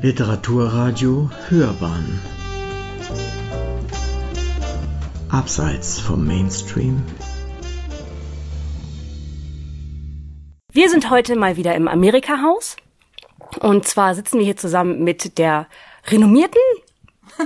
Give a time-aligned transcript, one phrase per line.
[0.00, 2.20] Literaturradio Hörbahn
[5.28, 7.02] Abseits vom Mainstream
[10.72, 12.76] Wir sind heute mal wieder im Amerika-Haus.
[13.60, 15.66] Und zwar sitzen wir hier zusammen mit der
[16.06, 16.60] renommierten,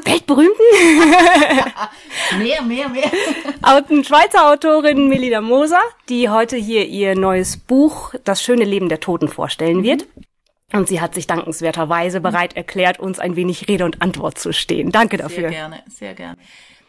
[0.05, 0.55] weltberühmten,
[2.39, 3.11] mehr, mehr, mehr.
[3.63, 5.81] Auten- Schweizer Autorin Melida Moser,
[6.11, 10.07] die heute hier ihr neues Buch Das schöne Leben der Toten vorstellen wird.
[10.73, 14.91] Und sie hat sich dankenswerterweise bereit erklärt, uns ein wenig Rede und Antwort zu stehen.
[14.91, 15.51] Danke Sehr dafür.
[15.51, 16.39] gerne, sehr gerne.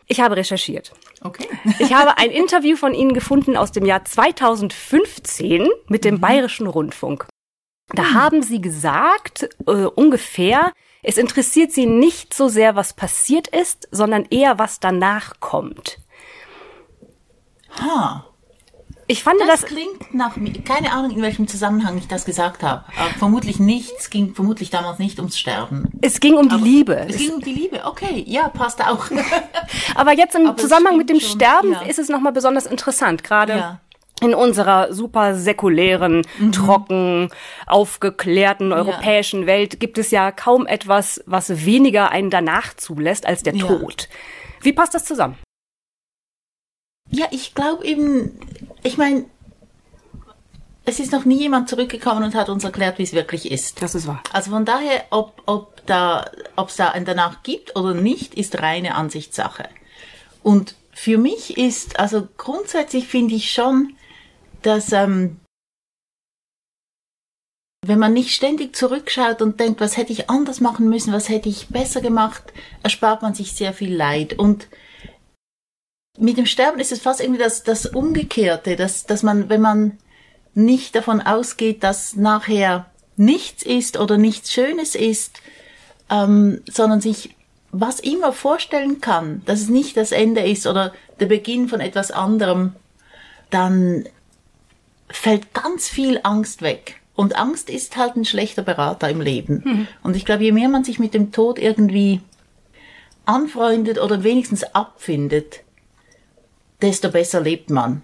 [0.07, 0.93] Ich habe recherchiert.
[1.21, 1.47] Okay.
[1.79, 7.27] Ich habe ein Interview von Ihnen gefunden aus dem Jahr 2015 mit dem Bayerischen Rundfunk.
[7.89, 10.71] Da haben Sie gesagt, äh, ungefähr,
[11.03, 15.99] es interessiert Sie nicht so sehr, was passiert ist, sondern eher, was danach kommt.
[17.81, 18.25] Ha.
[19.13, 20.51] Ich fand Das, das, klingt nach mir.
[20.63, 22.83] Keine Ahnung, in welchem Zusammenhang ich das gesagt habe.
[22.99, 23.91] Aber vermutlich nicht.
[23.99, 25.89] Es ging vermutlich damals nicht ums Sterben.
[26.01, 26.95] es ging um die Liebe.
[27.07, 27.85] Es ging um die Liebe.
[27.85, 29.05] Okay, ja, passt auch.
[29.95, 31.81] Aber jetzt im Aber Zusammenhang mit dem schon, Sterben ja.
[31.81, 33.79] ist es nochmal besonders interessant, gerade Ja.
[34.19, 37.29] in unserer super säkulären, trocken,
[37.67, 43.53] aufgeklärten europäischen Welt gibt es ja kaum etwas, was weniger einen danach zulässt als der
[43.55, 43.67] Ja.
[43.67, 44.09] Tod.
[44.61, 45.37] Wie passt das zusammen?
[47.11, 48.39] ja, ich glaube eben,
[48.83, 49.25] ich meine,
[50.85, 53.81] es ist noch nie jemand zurückgekommen und hat uns erklärt, wie es wirklich ist.
[53.81, 54.21] Das ist wahr.
[54.31, 58.61] Also von daher, ob, ob da, ob es da ein danach gibt oder nicht, ist
[58.61, 59.69] reine Ansichtssache.
[60.41, 63.95] Und für mich ist, also grundsätzlich finde ich schon,
[64.61, 65.39] dass, ähm,
[67.85, 71.49] wenn man nicht ständig zurückschaut und denkt, was hätte ich anders machen müssen, was hätte
[71.49, 72.43] ich besser gemacht,
[72.81, 74.37] erspart man sich sehr viel Leid.
[74.37, 74.67] Und
[76.17, 79.97] mit dem Sterben ist es fast irgendwie das, das Umgekehrte, dass, dass man, wenn man
[80.53, 82.85] nicht davon ausgeht, dass nachher
[83.17, 85.41] nichts ist oder nichts Schönes ist,
[86.09, 87.35] ähm, sondern sich
[87.71, 92.11] was immer vorstellen kann, dass es nicht das Ende ist oder der Beginn von etwas
[92.11, 92.73] anderem,
[93.49, 94.07] dann
[95.09, 97.01] fällt ganz viel Angst weg.
[97.15, 99.87] Und Angst ist halt ein schlechter Berater im Leben.
[100.03, 102.21] Und ich glaube, je mehr man sich mit dem Tod irgendwie
[103.25, 105.62] anfreundet oder wenigstens abfindet,
[106.83, 108.03] desto besser lebt man.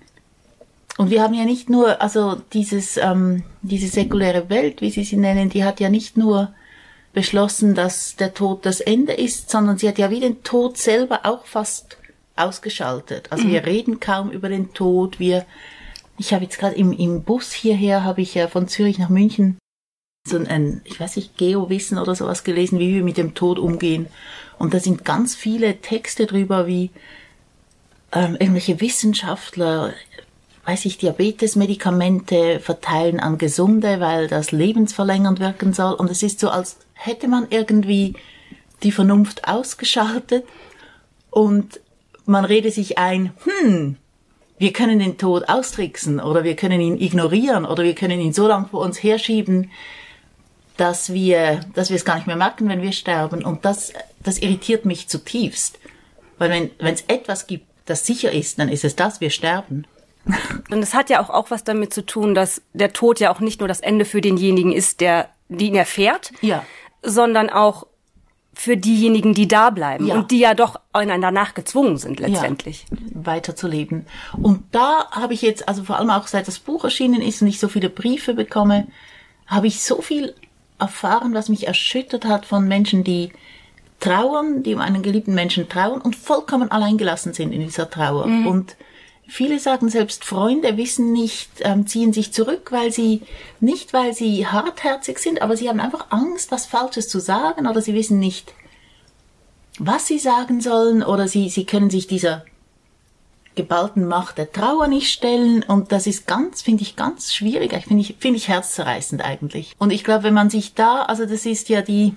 [0.98, 5.18] Und wir haben ja nicht nur, also dieses, ähm, diese säkuläre Welt, wie Sie sie
[5.18, 6.54] nennen, die hat ja nicht nur
[7.14, 11.22] beschlossen, dass der Tod das Ende ist, sondern sie hat ja wie den Tod selber
[11.24, 11.98] auch fast
[12.36, 13.32] ausgeschaltet.
[13.32, 15.20] Also wir reden kaum über den Tod.
[15.20, 15.46] Wir,
[16.18, 19.58] ich habe jetzt gerade im, im Bus hierher, habe ich ja von Zürich nach München
[20.28, 24.08] so ein, ich weiß nicht, Geowissen oder sowas gelesen, wie wir mit dem Tod umgehen.
[24.58, 26.92] Und da sind ganz viele Texte drüber, wie
[28.12, 29.94] ähm, irgendwelche Wissenschaftler,
[30.66, 35.94] weiß ich, Diabetesmedikamente verteilen an Gesunde, weil das lebensverlängernd wirken soll.
[35.94, 38.16] Und es ist so, als hätte man irgendwie
[38.84, 40.46] die Vernunft ausgeschaltet
[41.30, 41.80] und
[42.26, 43.98] man rede sich ein, hm,
[44.58, 48.48] wir können den Tod austricksen oder wir können ihn ignorieren oder wir können ihn so
[48.48, 49.72] lange vor uns herschieben,
[50.76, 53.44] dass wir, dass wir es gar nicht mehr merken, wenn wir sterben.
[53.44, 55.80] Und das, das irritiert mich zutiefst.
[56.38, 59.86] Weil wenn, wenn es etwas gibt, das sicher ist, dann ist es das, wir sterben.
[60.70, 63.40] Und es hat ja auch, auch was damit zu tun, dass der Tod ja auch
[63.40, 66.64] nicht nur das Ende für denjenigen ist, der, die ihn erfährt, Ja.
[67.02, 67.88] sondern auch
[68.54, 70.16] für diejenigen, die da bleiben Ja.
[70.16, 72.86] und die ja doch einen danach gezwungen sind letztendlich.
[72.92, 74.06] Ja, weiterzuleben.
[74.34, 77.48] Und da habe ich jetzt, also vor allem auch seit das Buch erschienen ist und
[77.48, 78.88] ich so viele Briefe bekomme,
[79.48, 80.36] habe ich so viel
[80.78, 83.32] erfahren, was mich erschüttert hat von Menschen, die
[84.00, 88.26] trauern, die um einen geliebten Menschen trauern und vollkommen alleingelassen sind in dieser Trauer.
[88.48, 88.76] Und
[89.28, 93.22] viele sagen, selbst Freunde wissen nicht, ähm, ziehen sich zurück, weil sie,
[93.60, 97.82] nicht weil sie hartherzig sind, aber sie haben einfach Angst, was Falsches zu sagen oder
[97.82, 98.54] sie wissen nicht,
[99.78, 102.44] was sie sagen sollen oder sie, sie können sich dieser
[103.56, 107.74] geballten Macht der Trauer nicht stellen und das ist ganz, finde ich, ganz schwierig.
[107.74, 109.76] Ich finde ich, finde ich herzzerreißend eigentlich.
[109.78, 112.16] Und ich glaube, wenn man sich da, also das ist ja die,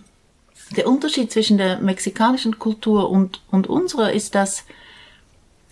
[0.76, 4.64] der Unterschied zwischen der mexikanischen Kultur und, und unserer ist, dass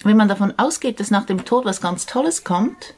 [0.02, 2.94] wenn man davon ausgeht, dass nach dem Tod was ganz Tolles kommt,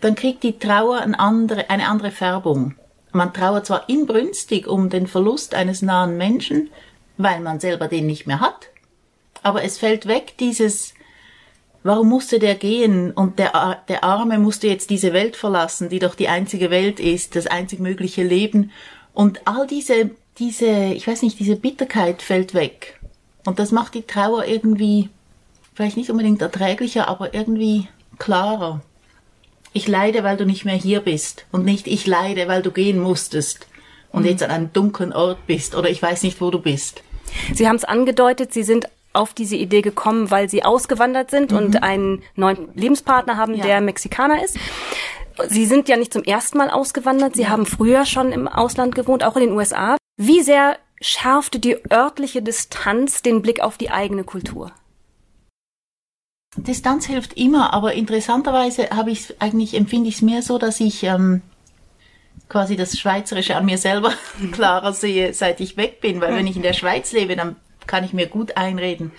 [0.00, 2.74] dann kriegt die Trauer eine andere, eine andere Färbung.
[3.12, 6.70] Man trauert zwar inbrünstig um den Verlust eines nahen Menschen,
[7.16, 8.70] weil man selber den nicht mehr hat,
[9.42, 10.94] aber es fällt weg dieses,
[11.82, 16.14] warum musste der gehen und der, der Arme musste jetzt diese Welt verlassen, die doch
[16.14, 18.70] die einzige Welt ist, das einzig mögliche Leben
[19.12, 20.10] und all diese,
[20.40, 22.98] diese, ich weiß nicht, diese Bitterkeit fällt weg
[23.44, 25.10] und das macht die Trauer irgendwie,
[25.74, 27.88] vielleicht nicht unbedingt erträglicher, aber irgendwie
[28.18, 28.80] klarer.
[29.72, 32.98] Ich leide, weil du nicht mehr hier bist und nicht ich leide, weil du gehen
[32.98, 33.66] musstest.
[34.12, 37.04] und jetzt an einem dunklen Ort bist oder ich weiß nicht, wo du bist.
[37.54, 41.58] Sie haben es angedeutet, Sie sind auf diese Idee gekommen, weil Sie ausgewandert sind mhm.
[41.58, 43.64] und einen neuen Lebenspartner haben, ja.
[43.64, 44.56] der Mexikaner ist.
[45.48, 47.36] Sie sind ja nicht zum ersten Mal ausgewandert.
[47.36, 47.48] Sie ja.
[47.50, 49.96] haben früher schon im Ausland gewohnt, auch in den USA.
[50.22, 54.70] Wie sehr schärfte die örtliche Distanz den Blick auf die eigene Kultur?
[56.56, 61.04] Distanz hilft immer, aber interessanterweise habe ich eigentlich empfinde ich es mehr so, dass ich
[61.04, 61.40] ähm,
[62.50, 64.12] quasi das Schweizerische an mir selber
[64.52, 67.56] klarer sehe, seit ich weg bin, weil wenn ich in der Schweiz lebe, dann
[67.86, 69.12] kann ich mir gut einreden.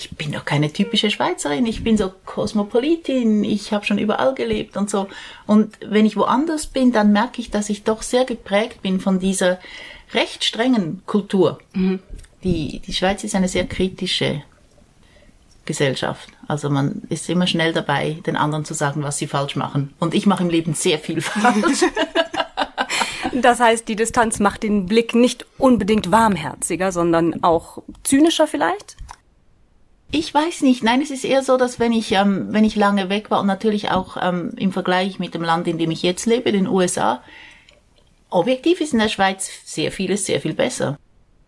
[0.00, 4.78] Ich bin doch keine typische Schweizerin, ich bin so Kosmopolitin, ich habe schon überall gelebt
[4.78, 5.08] und so.
[5.46, 9.18] Und wenn ich woanders bin, dann merke ich, dass ich doch sehr geprägt bin von
[9.18, 9.58] dieser
[10.14, 11.58] recht strengen Kultur.
[11.74, 12.00] Mhm.
[12.42, 14.42] Die, die Schweiz ist eine sehr kritische
[15.66, 16.30] Gesellschaft.
[16.48, 19.92] Also man ist immer schnell dabei, den anderen zu sagen, was sie falsch machen.
[19.98, 21.84] Und ich mache im Leben sehr viel falsch.
[23.32, 28.96] Das heißt, die Distanz macht den Blick nicht unbedingt warmherziger, sondern auch zynischer vielleicht?
[30.12, 30.82] Ich weiß nicht.
[30.82, 33.46] Nein, es ist eher so, dass wenn ich, ähm, wenn ich lange weg war und
[33.46, 37.22] natürlich auch ähm, im Vergleich mit dem Land, in dem ich jetzt lebe, den USA,
[38.28, 40.98] objektiv ist in der Schweiz sehr vieles sehr viel besser.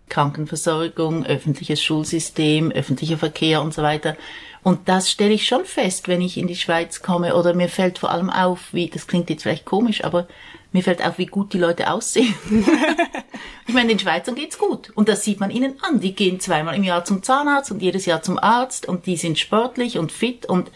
[0.08, 4.16] Krankenversorgung, öffentliches Schulsystem, öffentlicher Verkehr und so weiter.
[4.62, 7.98] Und das stelle ich schon fest, wenn ich in die Schweiz komme oder mir fällt
[7.98, 10.28] vor allem auf, wie, das klingt jetzt vielleicht komisch, aber
[10.72, 12.34] mir fällt auf, wie gut die Leute aussehen.
[13.66, 14.90] ich meine, den Schweizern geht's gut.
[14.94, 16.00] Und das sieht man ihnen an.
[16.00, 19.38] Die gehen zweimal im Jahr zum Zahnarzt und jedes Jahr zum Arzt und die sind
[19.38, 20.70] sportlich und fit und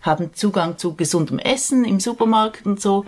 [0.00, 3.04] haben Zugang zu gesundem Essen im Supermarkt und so.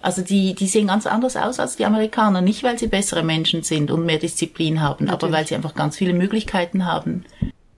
[0.00, 2.40] Also die, die sehen ganz anders aus als die Amerikaner.
[2.40, 5.24] Nicht, weil sie bessere Menschen sind und mehr Disziplin haben, Natürlich.
[5.24, 7.24] aber weil sie einfach ganz viele Möglichkeiten haben,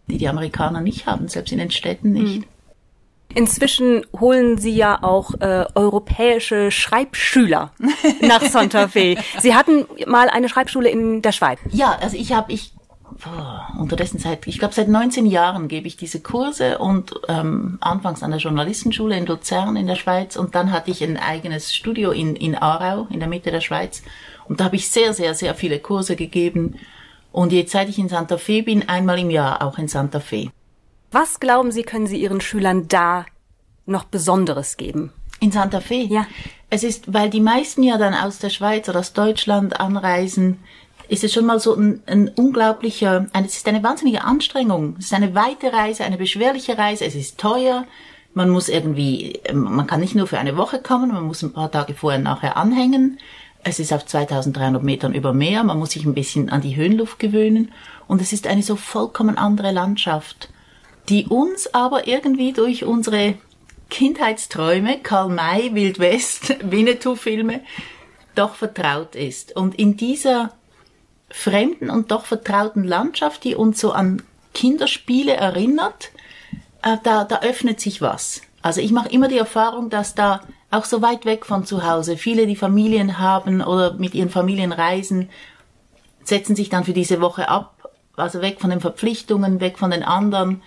[0.09, 2.41] die die Amerikaner nicht haben, selbst in den Städten nicht.
[2.41, 2.45] Mhm.
[3.35, 7.73] Inzwischen holen Sie ja auch äh, europäische Schreibschüler
[8.21, 9.17] nach Santa Fe.
[9.41, 11.59] Sie hatten mal eine Schreibschule in der Schweiz.
[11.71, 12.73] Ja, also ich habe ich
[13.25, 18.23] oh, unterdessen seit ich glaube seit 19 Jahren gebe ich diese Kurse und ähm, anfangs
[18.23, 22.11] an der Journalistenschule in Luzern in der Schweiz und dann hatte ich ein eigenes Studio
[22.11, 24.03] in in Aarau in der Mitte der Schweiz
[24.49, 26.77] und da habe ich sehr sehr sehr viele Kurse gegeben
[27.33, 30.51] und jetzt seit ich in Santa Fe bin einmal im Jahr auch in Santa Fe.
[31.13, 33.27] Was glauben Sie, können Sie Ihren Schülern da
[33.85, 35.13] noch Besonderes geben?
[35.41, 36.07] In Santa Fe?
[36.09, 36.27] Ja.
[36.69, 40.59] Es ist, weil die meisten ja dann aus der Schweiz oder aus Deutschland anreisen,
[41.09, 44.95] ist es schon mal so ein, ein unglaublicher, ein, es ist eine wahnsinnige Anstrengung.
[45.01, 47.87] Es ist eine weite Reise, eine beschwerliche Reise, es ist teuer.
[48.33, 51.73] Man muss irgendwie, man kann nicht nur für eine Woche kommen, man muss ein paar
[51.73, 53.19] Tage vorher nachher anhängen.
[53.65, 57.19] Es ist auf 2300 Metern über Meer, man muss sich ein bisschen an die Höhenluft
[57.19, 57.73] gewöhnen.
[58.07, 60.51] Und es ist eine so vollkommen andere Landschaft
[61.11, 63.35] die uns aber irgendwie durch unsere
[63.91, 67.61] Kindheitsträume, Karl May, Wild West, Winnetou-Filme,
[68.37, 69.57] doch vertraut ist.
[69.57, 70.53] Und in dieser
[71.29, 74.23] fremden und doch vertrauten Landschaft, die uns so an
[74.55, 76.11] Kinderspiele erinnert,
[76.83, 78.43] äh, da, da öffnet sich was.
[78.63, 82.17] Also ich mache immer die Erfahrung, dass da auch so weit weg von zu Hause
[82.17, 85.29] viele, die Familien haben oder mit ihren Familien reisen,
[86.23, 90.05] setzen sich dann für diese Woche ab, also weg von den Verpflichtungen, weg von den
[90.05, 90.63] anderen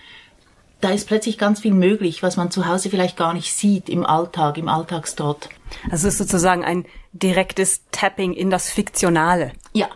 [0.83, 4.05] da ist plötzlich ganz viel möglich, was man zu Hause vielleicht gar nicht sieht im
[4.05, 5.49] Alltag, im Alltagstrott.
[5.89, 9.53] Also es ist sozusagen ein direktes Tapping in das Fiktionale.
[9.73, 9.87] Ja.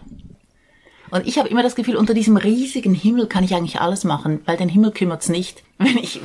[1.10, 4.42] Und ich habe immer das Gefühl, unter diesem riesigen Himmel kann ich eigentlich alles machen,
[4.46, 5.64] weil den Himmel kümmert's nicht.
[5.78, 6.22] Wenn ich,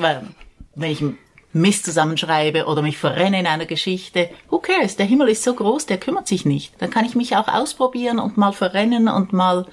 [0.75, 1.04] wenn ich
[1.52, 4.97] Mist zusammenschreibe oder mich verrenne in einer Geschichte, who cares?
[4.97, 6.73] Der Himmel ist so groß, der kümmert sich nicht.
[6.78, 9.66] Dann kann ich mich auch ausprobieren und mal verrennen und mal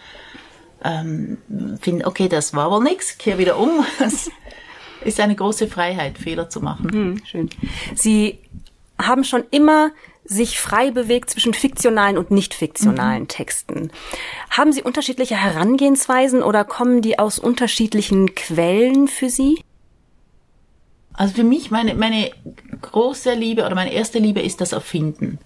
[0.84, 1.38] ähm,
[1.80, 3.86] finden, okay, das war wohl nix, kehr wieder um.
[5.04, 6.92] ist eine große Freiheit, Fehler zu machen.
[6.92, 7.50] Hm, schön.
[7.96, 8.40] Sie
[8.98, 9.92] haben schon immer
[10.26, 13.28] sich frei bewegt zwischen fiktionalen und nicht fiktionalen mhm.
[13.28, 13.92] Texten.
[14.52, 19.64] Haben Sie unterschiedliche Herangehensweisen oder kommen die aus unterschiedlichen Quellen für Sie?
[21.14, 22.32] Also für mich, meine, meine
[22.82, 25.40] große Liebe oder meine erste Liebe ist das Erfinden.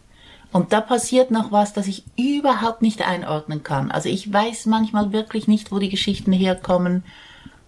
[0.52, 3.90] Und da passiert noch was, das ich überhaupt nicht einordnen kann.
[3.90, 7.04] Also ich weiß manchmal wirklich nicht, wo die Geschichten herkommen.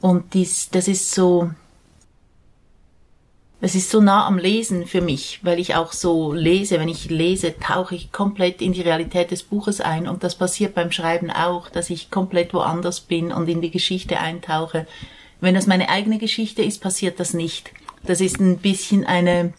[0.01, 1.50] Und dies, das ist so,
[3.62, 6.80] es ist so nah am Lesen für mich, weil ich auch so lese.
[6.80, 10.08] Wenn ich lese, tauche ich komplett in die Realität des Buches ein.
[10.08, 14.20] Und das passiert beim Schreiben auch, dass ich komplett woanders bin und in die Geschichte
[14.20, 14.86] eintauche.
[15.40, 17.72] Wenn das meine eigene Geschichte ist, passiert das nicht.
[18.04, 19.54] Das ist ein bisschen eine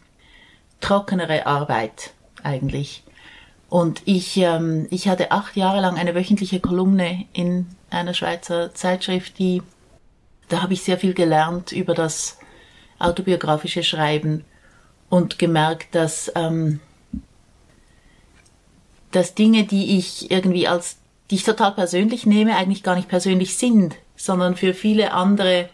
[0.81, 2.13] trockenere Arbeit
[2.43, 3.03] eigentlich.
[3.69, 9.39] Und ich, ähm, ich hatte acht Jahre lang eine wöchentliche Kolumne in einer Schweizer Zeitschrift,
[9.39, 9.63] die,
[10.49, 12.39] da habe ich sehr viel gelernt über das
[12.99, 14.45] autobiografische Schreiben
[15.09, 16.81] und gemerkt, dass, ähm,
[19.13, 20.99] dass Dinge, die ich irgendwie als
[21.31, 25.69] die ich total persönlich nehme, eigentlich gar nicht persönlich sind, sondern für viele andere,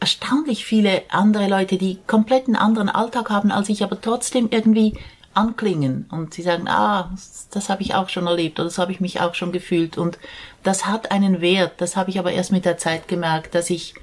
[0.00, 4.94] erstaunlich viele andere Leute, die komplett einen anderen Alltag haben als ich, aber trotzdem irgendwie
[5.32, 7.12] anklingen und sie sagen, ah,
[7.50, 10.18] das habe ich auch schon erlebt oder das habe ich mich auch schon gefühlt und
[10.62, 11.74] das hat einen Wert.
[11.78, 13.94] Das habe ich aber erst mit der Zeit gemerkt, dass ich,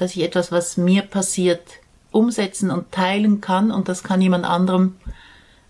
[0.00, 1.62] dass ich etwas, was mir passiert,
[2.10, 4.96] umsetzen und teilen kann und das kann jemand anderem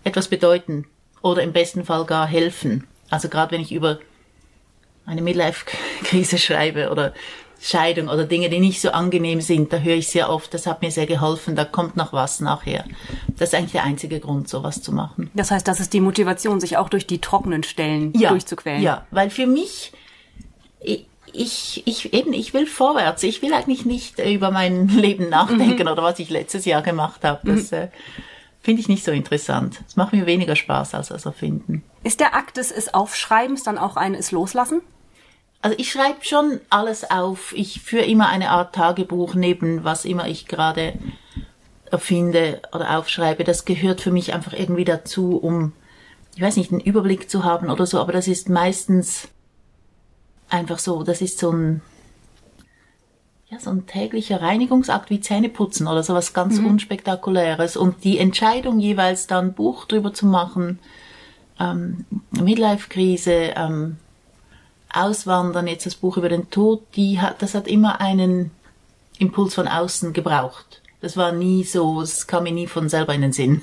[0.03, 0.85] etwas bedeuten
[1.21, 2.87] oder im besten Fall gar helfen.
[3.09, 3.99] Also gerade wenn ich über
[5.05, 7.13] eine Midlife-Krise schreibe oder
[7.61, 10.81] Scheidung oder Dinge, die nicht so angenehm sind, da höre ich sehr oft, das hat
[10.81, 12.85] mir sehr geholfen, da kommt noch was nachher.
[13.37, 15.29] Das ist eigentlich der einzige Grund, sowas zu machen.
[15.35, 18.81] Das heißt, das ist die Motivation, sich auch durch die trockenen Stellen ja, durchzuquälen.
[18.81, 19.91] Ja, weil für mich,
[21.33, 23.23] ich, ich, eben, ich will vorwärts.
[23.23, 25.91] Ich will eigentlich nicht über mein Leben nachdenken mhm.
[25.91, 27.41] oder was ich letztes Jahr gemacht habe.
[27.43, 27.77] Das mhm.
[27.77, 27.87] äh,
[28.61, 29.81] finde ich nicht so interessant.
[29.87, 31.83] Es macht mir weniger Spaß als das Erfinden.
[32.03, 34.81] Ist der Akt des Aufschreibens dann auch ein es Loslassen?
[35.61, 37.53] Also ich schreibe schon alles auf.
[37.55, 40.93] Ich führe immer eine Art Tagebuch neben, was immer ich gerade
[41.91, 43.43] erfinde oder aufschreibe.
[43.43, 45.73] Das gehört für mich einfach irgendwie dazu, um,
[46.35, 47.99] ich weiß nicht, einen Überblick zu haben oder so.
[47.99, 49.27] Aber das ist meistens
[50.51, 51.03] einfach so.
[51.03, 51.81] Das ist so ein,
[53.49, 56.67] ja, so ein täglicher Reinigungsakt wie Zähneputzen oder sowas ganz mhm.
[56.67, 57.77] unspektakuläres.
[57.77, 60.79] Und die Entscheidung jeweils dann Buch drüber zu machen,
[61.59, 63.97] ähm, Midlife-Krise, ähm,
[64.93, 68.51] Auswandern, jetzt das Buch über den Tod, die hat, das hat immer einen
[69.19, 70.81] Impuls von außen gebraucht.
[70.99, 73.61] Das war nie so, es kam mir nie von selber in den Sinn.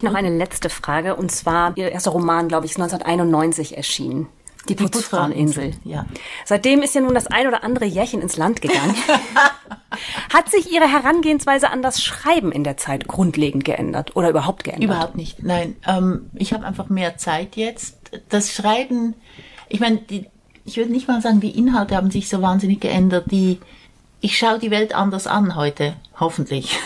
[0.00, 4.28] Noch eine letzte Frage, und zwar, Ihr erster Roman, glaube ich, ist 1991 erschienen.
[4.68, 5.74] Die Putzfraueninsel.
[5.84, 6.06] Ja.
[6.44, 8.94] Seitdem ist ja nun das ein oder andere Jährchen ins Land gegangen.
[10.32, 14.84] Hat sich Ihre Herangehensweise an das Schreiben in der Zeit grundlegend geändert oder überhaupt geändert?
[14.84, 15.42] Überhaupt nicht.
[15.42, 17.96] Nein, ähm, ich habe einfach mehr Zeit jetzt.
[18.28, 19.14] Das Schreiben,
[19.68, 20.00] ich meine,
[20.64, 23.30] ich würde nicht mal sagen, die Inhalte haben sich so wahnsinnig geändert.
[23.30, 23.58] Die,
[24.20, 26.78] ich schaue die Welt anders an heute, hoffentlich.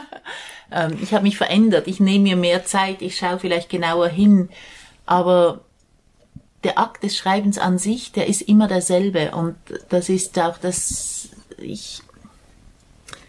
[0.70, 1.88] ähm, ich habe mich verändert.
[1.88, 3.02] Ich nehme mir mehr Zeit.
[3.02, 4.48] Ich schaue vielleicht genauer hin.
[5.06, 5.60] Aber
[6.66, 9.54] der Akt des Schreibens an sich, der ist immer derselbe und
[9.88, 12.02] das ist auch das, ich,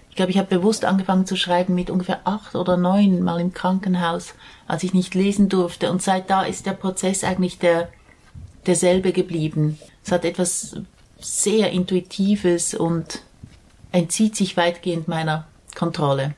[0.09, 3.53] ich glaube, ich habe bewusst angefangen zu schreiben mit ungefähr acht oder neun Mal im
[3.53, 4.33] Krankenhaus,
[4.65, 7.89] als ich nicht lesen durfte und seit da ist der Prozess eigentlich der,
[8.65, 9.77] derselbe geblieben.
[10.03, 10.75] Es hat etwas
[11.19, 13.21] sehr Intuitives und
[13.91, 16.33] entzieht sich weitgehend meiner Kontrolle.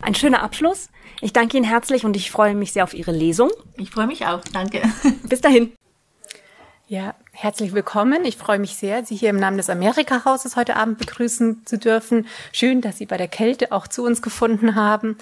[0.00, 0.88] Ein schöner Abschluss.
[1.20, 3.50] Ich danke Ihnen herzlich und ich freue mich sehr auf Ihre Lesung.
[3.76, 4.40] Ich freue mich auch.
[4.52, 4.82] Danke.
[5.28, 5.72] Bis dahin.
[6.90, 8.24] Ja, herzlich willkommen.
[8.24, 12.26] Ich freue mich sehr, Sie hier im Namen des Amerika-Hauses heute Abend begrüßen zu dürfen.
[12.50, 15.18] Schön, dass Sie bei der Kälte auch zu uns gefunden haben.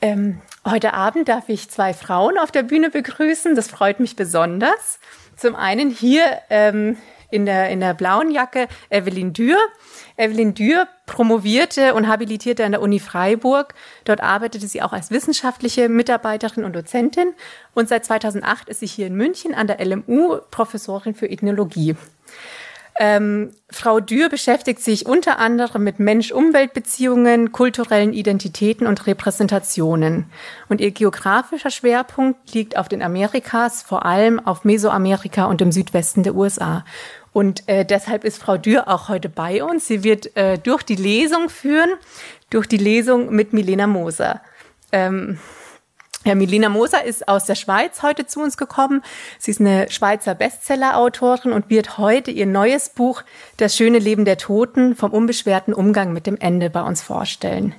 [0.00, 3.54] Ähm, heute Abend darf ich zwei Frauen auf der Bühne begrüßen.
[3.54, 4.98] Das freut mich besonders.
[5.36, 6.96] Zum einen hier ähm,
[7.30, 9.58] in, der, in der blauen Jacke Evelyn Dürr.
[10.16, 13.74] Evelyn Dürr promovierte und habilitierte an der Uni Freiburg.
[14.06, 17.34] Dort arbeitete sie auch als wissenschaftliche Mitarbeiterin und Dozentin.
[17.74, 21.96] Und seit 2008 ist sie hier in München an der LMU Professorin für Ethnologie.
[22.98, 30.26] Ähm, Frau Dürr beschäftigt sich unter anderem mit Mensch-Umwelt-Beziehungen, kulturellen Identitäten und Repräsentationen.
[30.68, 36.22] Und ihr geografischer Schwerpunkt liegt auf den Amerikas, vor allem auf Mesoamerika und im Südwesten
[36.22, 36.84] der USA.
[37.32, 39.86] Und äh, deshalb ist Frau Dürr auch heute bei uns.
[39.86, 41.90] Sie wird äh, durch die Lesung führen,
[42.50, 44.42] durch die Lesung mit Milena Moser.
[44.92, 45.38] Ähm,
[46.24, 49.02] ja, Milena Moser ist aus der Schweiz heute zu uns gekommen.
[49.38, 53.22] Sie ist eine Schweizer Bestseller-Autorin und wird heute ihr neues Buch
[53.56, 57.74] Das schöne Leben der Toten vom unbeschwerten Umgang mit dem Ende bei uns vorstellen.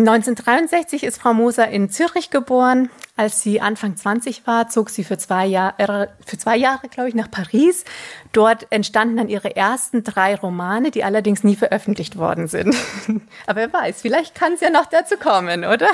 [0.00, 2.90] 1963 ist Frau Moser in Zürich geboren.
[3.16, 7.16] Als sie Anfang 20 war, zog sie für zwei Jahre, für zwei Jahre, glaube ich,
[7.16, 7.84] nach Paris.
[8.32, 12.76] Dort entstanden dann ihre ersten drei Romane, die allerdings nie veröffentlicht worden sind.
[13.46, 15.88] Aber wer weiß, vielleicht kann es ja noch dazu kommen, oder?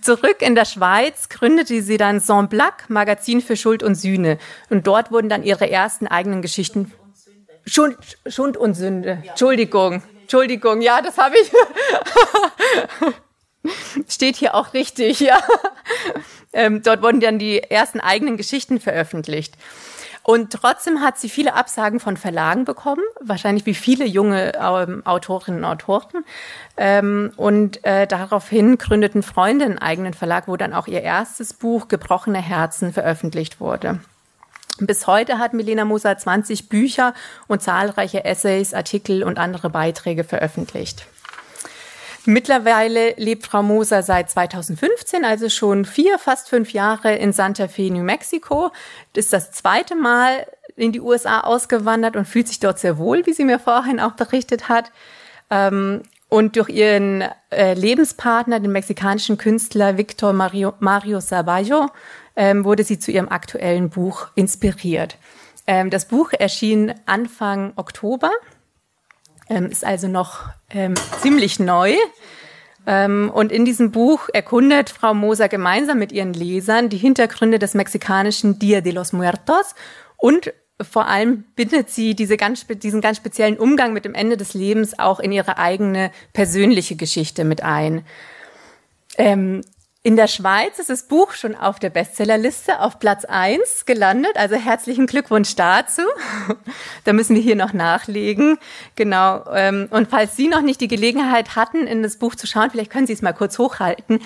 [0.00, 4.38] Zurück in der Schweiz gründete sie dann Saint Black, Magazin für Schuld und Sühne.
[4.68, 6.92] Und dort wurden dann ihre ersten eigenen Geschichten.
[7.66, 7.96] Schund,
[8.26, 9.22] Schund und Sünde.
[9.26, 10.02] Entschuldigung.
[10.22, 11.52] Entschuldigung, ja, das habe ich.
[14.12, 15.38] Steht hier auch richtig, ja.
[16.52, 19.54] Ähm, dort wurden dann die ersten eigenen Geschichten veröffentlicht.
[20.22, 25.60] Und trotzdem hat sie viele Absagen von Verlagen bekommen, wahrscheinlich wie viele junge ähm, Autorinnen
[25.60, 26.24] und Autoren.
[26.76, 31.86] Ähm, und äh, daraufhin gründeten Freunde einen eigenen Verlag, wo dann auch ihr erstes Buch
[31.86, 34.00] Gebrochene Herzen veröffentlicht wurde.
[34.78, 37.14] Bis heute hat Milena Moser 20 Bücher
[37.46, 41.06] und zahlreiche Essays, Artikel und andere Beiträge veröffentlicht.
[42.26, 47.90] Mittlerweile lebt Frau Moser seit 2015, also schon vier, fast fünf Jahre in Santa Fe,
[47.90, 48.70] New Mexico.
[49.14, 53.32] Ist das zweite Mal in die USA ausgewandert und fühlt sich dort sehr wohl, wie
[53.32, 54.90] sie mir vorhin auch berichtet hat.
[55.50, 61.88] Ähm, und durch ihren äh, Lebenspartner, den mexikanischen Künstler Victor Mario, Mario Saballo,
[62.36, 65.18] ähm, wurde sie zu ihrem aktuellen Buch inspiriert.
[65.66, 68.30] Ähm, das Buch erschien Anfang Oktober,
[69.48, 71.94] ähm, ist also noch ähm, ziemlich neu.
[72.86, 77.74] Ähm, und in diesem Buch erkundet Frau Moser gemeinsam mit ihren Lesern die Hintergründe des
[77.74, 79.74] mexikanischen Dia de los Muertos
[80.16, 84.52] und vor allem bindet sie diese ganz, diesen ganz speziellen Umgang mit dem Ende des
[84.54, 88.04] Lebens auch in ihre eigene persönliche Geschichte mit ein.
[89.16, 89.62] Ähm,
[90.06, 94.36] in der Schweiz ist das Buch schon auf der Bestsellerliste auf Platz eins gelandet.
[94.36, 96.02] Also herzlichen Glückwunsch dazu.
[97.04, 98.56] da müssen wir hier noch nachlegen.
[98.94, 99.42] Genau.
[99.52, 102.92] Ähm, und falls Sie noch nicht die Gelegenheit hatten, in das Buch zu schauen, vielleicht
[102.92, 104.20] können Sie es mal kurz hochhalten.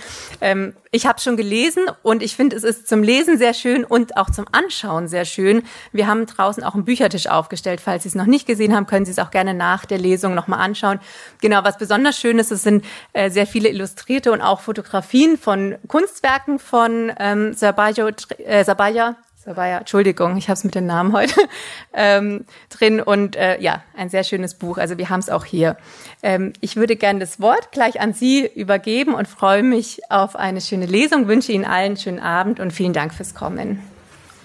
[0.92, 4.28] Ich habe schon gelesen und ich finde, es ist zum Lesen sehr schön und auch
[4.28, 5.62] zum Anschauen sehr schön.
[5.92, 7.80] Wir haben draußen auch einen Büchertisch aufgestellt.
[7.80, 10.34] Falls Sie es noch nicht gesehen haben, können Sie es auch gerne nach der Lesung
[10.34, 10.98] nochmal anschauen.
[11.40, 15.76] Genau, was besonders schön ist, es sind äh, sehr viele Illustrierte und auch Fotografien von
[15.86, 21.34] Kunstwerken von ähm, Sabaya, äh, Sabaya, Sabaya, Entschuldigung, ich habe es mit den Namen heute
[21.94, 24.76] ähm, drin und äh, ja, ein sehr schönes Buch.
[24.76, 25.78] Also wir haben es auch hier.
[26.22, 30.60] Ähm, ich würde gerne das Wort gleich an Sie übergeben und freue mich auf eine
[30.60, 31.26] schöne Lesung.
[31.26, 33.82] Wünsche Ihnen allen einen schönen Abend und vielen Dank fürs Kommen.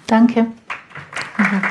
[0.08, 0.44] Danke.
[1.38, 1.62] Mhm.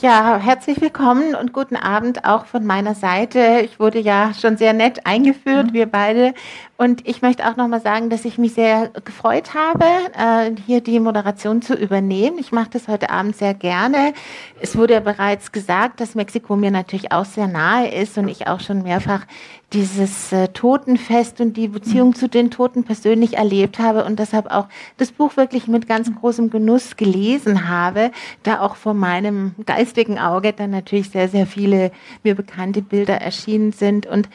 [0.00, 3.62] Ja, herzlich willkommen und guten Abend auch von meiner Seite.
[3.64, 5.72] Ich wurde ja schon sehr nett eingeführt, mhm.
[5.72, 6.34] wir beide.
[6.76, 9.84] Und ich möchte auch nochmal sagen, dass ich mich sehr gefreut habe,
[10.16, 12.38] äh, hier die Moderation zu übernehmen.
[12.38, 14.12] Ich mache das heute Abend sehr gerne.
[14.60, 18.46] Es wurde ja bereits gesagt, dass Mexiko mir natürlich auch sehr nahe ist und ich
[18.46, 19.26] auch schon mehrfach
[19.72, 24.66] dieses äh, Totenfest und die Beziehung zu den Toten persönlich erlebt habe und deshalb auch
[24.96, 28.10] das Buch wirklich mit ganz großem Genuss gelesen habe,
[28.44, 31.92] da auch vor meinem geistigen Auge dann natürlich sehr, sehr viele
[32.22, 34.06] mir bekannte Bilder erschienen sind.
[34.06, 34.28] Und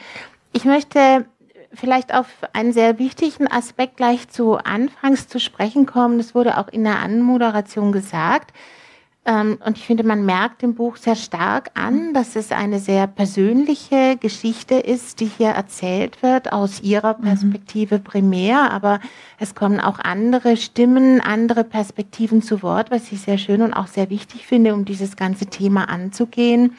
[0.52, 1.26] ich möchte
[1.72, 6.18] vielleicht auf einen sehr wichtigen Aspekt gleich zu Anfangs zu sprechen kommen.
[6.18, 8.52] Das wurde auch in der Anmoderation gesagt.
[9.26, 13.06] Ähm, und ich finde, man merkt im Buch sehr stark an, dass es eine sehr
[13.06, 17.22] persönliche Geschichte ist, die hier erzählt wird, aus ihrer mhm.
[17.22, 18.70] Perspektive primär.
[18.70, 19.00] Aber
[19.38, 23.86] es kommen auch andere Stimmen, andere Perspektiven zu Wort, was ich sehr schön und auch
[23.86, 26.76] sehr wichtig finde, um dieses ganze Thema anzugehen.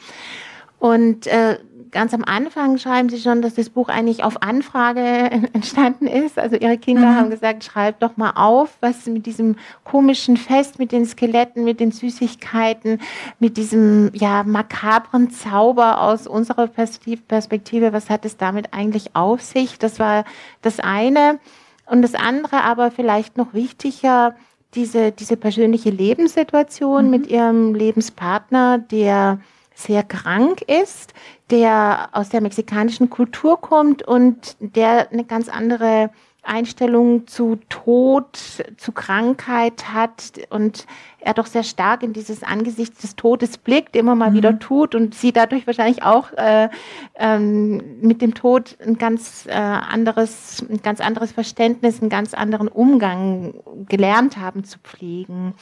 [0.78, 1.58] Und äh,
[1.96, 5.00] ganz am Anfang schreiben Sie schon, dass das Buch eigentlich auf Anfrage
[5.54, 6.38] entstanden ist.
[6.38, 7.16] Also Ihre Kinder mhm.
[7.16, 11.80] haben gesagt, schreib doch mal auf, was mit diesem komischen Fest, mit den Skeletten, mit
[11.80, 13.00] den Süßigkeiten,
[13.38, 19.78] mit diesem ja makabren Zauber aus unserer Perspektive, was hat es damit eigentlich auf sich?
[19.78, 20.26] Das war
[20.60, 21.38] das eine.
[21.86, 24.34] Und das andere aber vielleicht noch wichtiger,
[24.74, 27.10] diese, diese persönliche Lebenssituation mhm.
[27.10, 29.40] mit ihrem Lebenspartner, der
[29.76, 31.12] sehr krank ist,
[31.50, 36.10] der aus der mexikanischen Kultur kommt und der eine ganz andere
[36.46, 38.38] Einstellung zu Tod,
[38.76, 40.86] zu Krankheit hat und
[41.20, 44.34] er doch sehr stark in dieses Angesicht des Todes blickt, immer mal mhm.
[44.34, 46.68] wieder tut und sie dadurch wahrscheinlich auch äh,
[47.16, 52.68] ähm, mit dem Tod ein ganz äh, anderes, ein ganz anderes Verständnis, einen ganz anderen
[52.68, 53.54] Umgang
[53.88, 55.54] gelernt haben zu pflegen.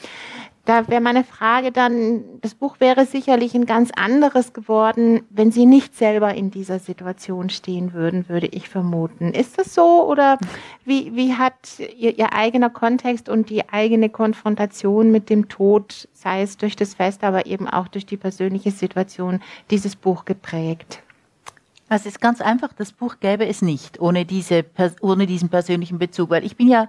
[0.65, 5.67] Da wäre meine Frage dann, das Buch wäre sicherlich ein ganz anderes geworden, wenn Sie
[5.67, 9.33] nicht selber in dieser Situation stehen würden, würde ich vermuten.
[9.35, 10.39] Ist das so oder
[10.87, 16.41] wie, wie hat Ihr, Ihr eigener Kontext und die eigene Konfrontation mit dem Tod, sei
[16.41, 21.03] es durch das Fest, aber eben auch durch die persönliche Situation, dieses Buch geprägt?
[21.91, 24.65] Also es ist ganz einfach, das Buch gäbe es nicht ohne, diese,
[25.03, 26.89] ohne diesen persönlichen Bezug, weil ich bin ja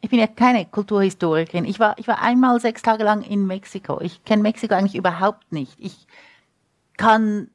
[0.00, 1.64] ich bin ja keine Kulturhistorikerin.
[1.64, 4.00] Ich war, ich war einmal sechs Tage lang in Mexiko.
[4.00, 5.74] Ich kenne Mexiko eigentlich überhaupt nicht.
[5.78, 6.06] Ich
[6.96, 7.48] kann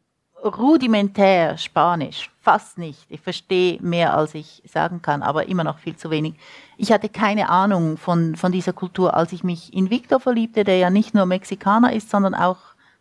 [0.43, 3.05] rudimentär Spanisch, fast nicht.
[3.09, 6.35] Ich verstehe mehr, als ich sagen kann, aber immer noch viel zu wenig.
[6.77, 10.77] Ich hatte keine Ahnung von, von dieser Kultur, als ich mich in Victor verliebte, der
[10.77, 12.57] ja nicht nur Mexikaner ist, sondern auch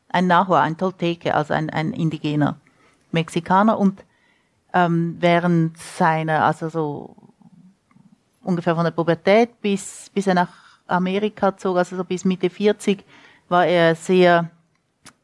[0.09, 2.57] ein Nahua, ein Tolteke, also ein, ein indigener
[3.11, 3.77] Mexikaner.
[3.79, 4.05] Und
[4.73, 7.17] ähm, während seiner, also so
[8.43, 10.53] ungefähr von der Pubertät bis, bis er nach
[10.87, 13.05] Amerika zog, also so bis Mitte 40,
[13.49, 14.51] war er sehr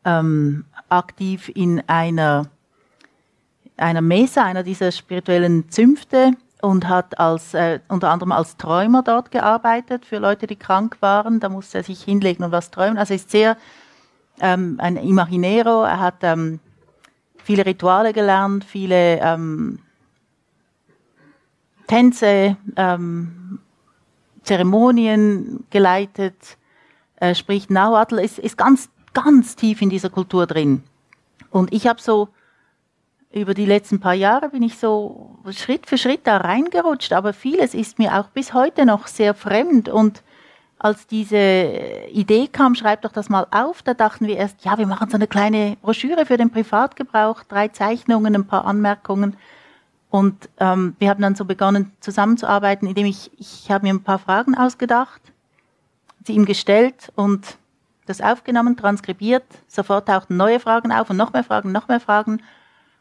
[0.04, 2.46] ähm, aktiv in einer,
[3.76, 9.30] einer Mesa, einer dieser spirituellen Zünfte und hat als, äh, unter anderem als Träumer dort
[9.30, 11.40] gearbeitet für Leute, die krank waren.
[11.40, 12.98] Da musste er sich hinlegen und was träumen.
[12.98, 13.56] Also ist sehr
[14.40, 15.84] ähm, ein Imaginero.
[15.84, 16.60] Er hat ähm,
[17.36, 19.78] viele Rituale gelernt, viele ähm,
[21.88, 23.58] Tänze, ähm,
[24.44, 26.56] Zeremonien geleitet,
[27.16, 30.84] äh, spricht Nahuatl, ist, ist ganz, ganz tief in dieser Kultur drin.
[31.50, 32.28] Und ich habe so
[33.32, 37.74] über die letzten paar Jahre bin ich so Schritt für Schritt da reingerutscht, aber vieles
[37.74, 40.22] ist mir auch bis heute noch sehr fremd und
[40.78, 44.86] als diese Idee kam, schreib doch das mal auf, da dachten wir erst, ja, wir
[44.86, 49.36] machen so eine kleine Broschüre für den Privatgebrauch, drei Zeichnungen, ein paar Anmerkungen.
[50.10, 54.18] Und ähm, wir haben dann so begonnen zusammenzuarbeiten, indem ich, ich habe mir ein paar
[54.18, 55.20] Fragen ausgedacht,
[56.24, 57.58] sie ihm gestellt und
[58.06, 59.44] das aufgenommen, transkribiert.
[59.66, 62.42] Sofort tauchten neue Fragen auf und noch mehr Fragen, noch mehr Fragen.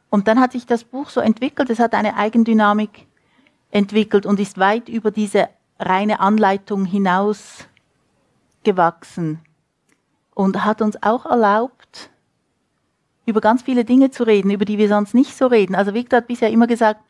[0.09, 3.07] Und dann hat sich das Buch so entwickelt, es hat eine Eigendynamik
[3.71, 7.67] entwickelt und ist weit über diese reine Anleitung hinaus
[8.63, 9.39] gewachsen
[10.33, 11.76] und hat uns auch erlaubt,
[13.27, 15.75] über ganz viele Dinge zu reden, über die wir sonst nicht so reden.
[15.75, 17.01] Also Victor hat bisher immer gesagt,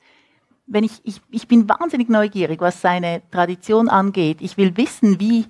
[0.66, 4.42] wenn ich, ich, ich bin wahnsinnig neugierig, was seine Tradition angeht.
[4.42, 5.46] Ich will wissen, wie,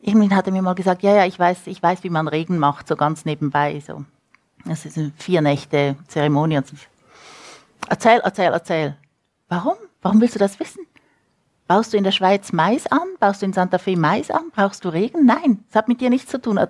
[0.00, 2.56] irgendwann hat er mir mal gesagt, ja, ja, ich weiß, ich weiß, wie man Regen
[2.56, 4.04] macht, so ganz nebenbei, so.
[4.64, 6.60] Das ist eine vier Nächte Zeremonie.
[7.88, 8.96] Erzähl, erzähl, erzähl.
[9.48, 9.74] Warum?
[10.00, 10.86] Warum willst du das wissen?
[11.66, 13.08] Baust du in der Schweiz Mais an?
[13.18, 14.52] Baust du in Santa Fe Mais an?
[14.54, 15.26] Brauchst du Regen?
[15.26, 16.60] Nein, das hat mit dir nichts zu tun.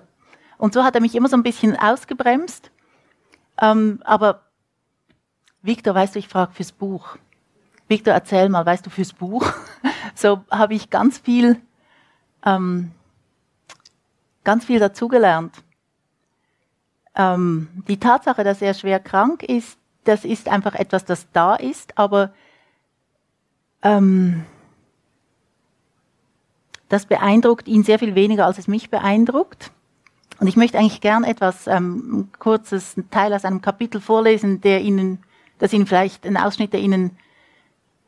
[0.57, 2.71] Und so hat er mich immer so ein bisschen ausgebremst.
[3.61, 4.41] Ähm, aber
[5.61, 7.17] Victor, weißt du, ich frage fürs Buch.
[7.87, 9.45] Victor, erzähl mal, weißt du, fürs Buch.
[10.15, 11.61] so habe ich ganz viel,
[12.45, 12.91] ähm,
[14.43, 15.55] ganz viel dazugelernt.
[17.15, 21.97] Ähm, die Tatsache, dass er schwer krank ist, das ist einfach etwas, das da ist,
[21.97, 22.31] aber
[23.81, 24.45] ähm,
[26.89, 29.71] das beeindruckt ihn sehr viel weniger, als es mich beeindruckt.
[30.39, 35.19] Und ich möchte eigentlich gern etwas ähm, kurzes Teil aus einem Kapitel vorlesen, der Ihnen,
[35.59, 37.17] das Ihnen vielleicht ein Ausschnitt, der Ihnen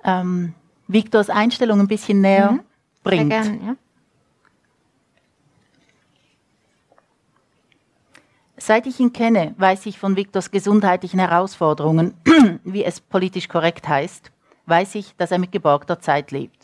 [0.03, 0.53] ähm,
[0.87, 2.59] Viktors Einstellung ein bisschen näher mhm.
[3.03, 3.31] bringt.
[3.31, 3.75] Sehr gern, ja.
[8.59, 12.15] Seit ich ihn kenne, weiß ich von Viktors gesundheitlichen Herausforderungen,
[12.63, 14.31] wie es politisch korrekt heißt,
[14.65, 16.56] weiß ich, dass er mit geborgter Zeit lebt.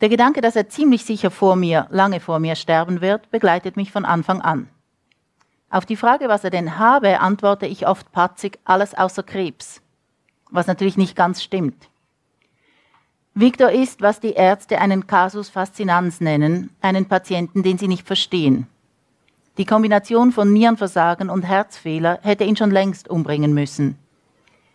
[0.00, 3.92] Der Gedanke, dass er ziemlich sicher vor mir, lange vor mir sterben wird, begleitet mich
[3.92, 4.68] von Anfang an.
[5.70, 9.80] Auf die Frage, was er denn habe, antworte ich oft patzig, alles außer Krebs.
[10.50, 11.88] Was natürlich nicht ganz stimmt.
[13.34, 18.68] Victor ist, was die Ärzte einen Casus fascinans nennen, einen Patienten, den sie nicht verstehen.
[19.58, 23.98] Die Kombination von Nierenversagen und Herzfehler hätte ihn schon längst umbringen müssen.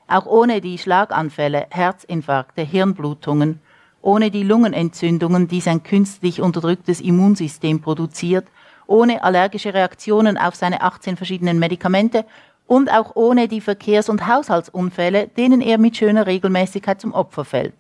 [0.08, 3.62] Auch ohne die Schlaganfälle, Herzinfarkte, Hirnblutungen
[4.01, 8.47] ohne die Lungenentzündungen, die sein künstlich unterdrücktes Immunsystem produziert,
[8.88, 12.25] ohne allergische Reaktionen auf seine 18 verschiedenen Medikamente
[12.65, 17.75] und auch ohne die Verkehrs- und Haushaltsunfälle, denen er mit schöner Regelmäßigkeit zum Opfer fällt.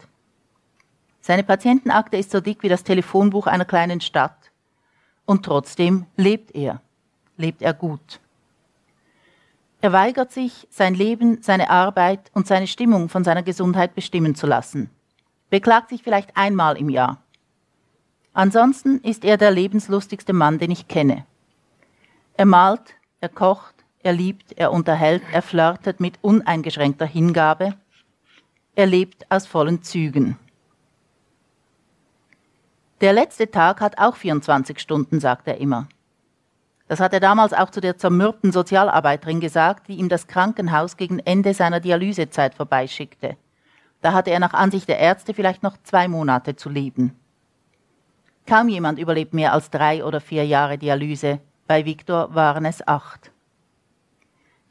[1.21, 4.51] Seine Patientenakte ist so dick wie das Telefonbuch einer kleinen Stadt.
[5.25, 6.81] Und trotzdem lebt er.
[7.37, 8.19] Lebt er gut.
[9.81, 14.47] Er weigert sich, sein Leben, seine Arbeit und seine Stimmung von seiner Gesundheit bestimmen zu
[14.47, 14.89] lassen
[15.49, 17.17] beklagt sich vielleicht einmal im Jahr.
[18.33, 21.25] Ansonsten ist er der lebenslustigste Mann, den ich kenne.
[22.35, 27.73] Er malt, er kocht, er liebt, er unterhält, er flirtet mit uneingeschränkter Hingabe.
[28.75, 30.37] Er lebt aus vollen Zügen.
[33.01, 35.87] Der letzte Tag hat auch 24 Stunden, sagt er immer.
[36.87, 41.19] Das hat er damals auch zu der zermürbten Sozialarbeiterin gesagt, die ihm das Krankenhaus gegen
[41.19, 43.37] Ende seiner Dialysezeit vorbeischickte.
[44.01, 47.15] Da hatte er nach Ansicht der Ärzte vielleicht noch zwei Monate zu leben.
[48.45, 51.39] Kaum jemand überlebt mehr als drei oder vier Jahre Dialyse.
[51.67, 53.31] Bei Viktor waren es acht.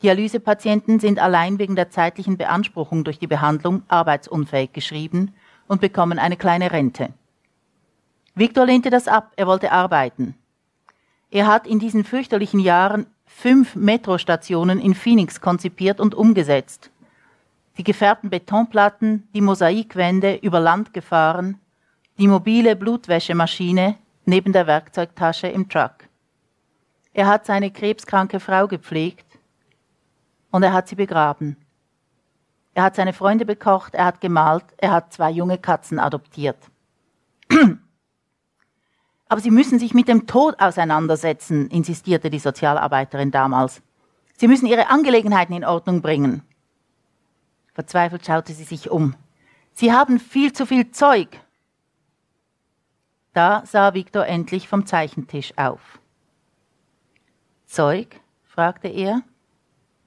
[0.02, 5.34] Dialysepatienten sind allein wegen der zeitlichen Beanspruchung durch die Behandlung arbeitsunfähig geschrieben
[5.66, 7.10] und bekommen eine kleine Rente.
[8.34, 10.36] Viktor lehnte das ab, er wollte arbeiten.
[11.30, 16.90] Er hat in diesen fürchterlichen Jahren fünf Metrostationen in Phoenix konzipiert und umgesetzt
[17.78, 21.60] die gefärbten Betonplatten, die Mosaikwände über Land gefahren,
[22.18, 26.08] die mobile Blutwäschemaschine neben der Werkzeugtasche im Truck.
[27.14, 29.26] Er hat seine krebskranke Frau gepflegt
[30.50, 31.56] und er hat sie begraben.
[32.74, 36.58] Er hat seine Freunde bekocht, er hat gemalt, er hat zwei junge Katzen adoptiert.
[39.28, 43.82] Aber Sie müssen sich mit dem Tod auseinandersetzen, insistierte die Sozialarbeiterin damals.
[44.36, 46.42] Sie müssen Ihre Angelegenheiten in Ordnung bringen.
[47.78, 49.14] Verzweifelt schaute sie sich um.
[49.72, 51.28] Sie haben viel zu viel Zeug.
[53.34, 56.00] Da sah Viktor endlich vom Zeichentisch auf.
[57.66, 58.20] Zeug?
[58.42, 59.22] fragte er.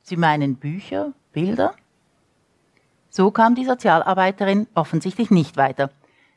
[0.01, 1.73] Sie meinen Bücher, Bilder?
[3.09, 5.91] So kam die Sozialarbeiterin offensichtlich nicht weiter.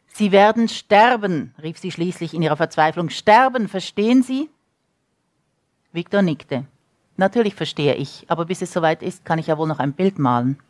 [0.06, 3.10] Sie werden sterben, rief sie schließlich in ihrer Verzweiflung.
[3.10, 4.50] Sterben, verstehen Sie?
[5.90, 6.64] Viktor nickte.
[7.16, 10.20] Natürlich verstehe ich, aber bis es soweit ist, kann ich ja wohl noch ein Bild
[10.20, 10.60] malen.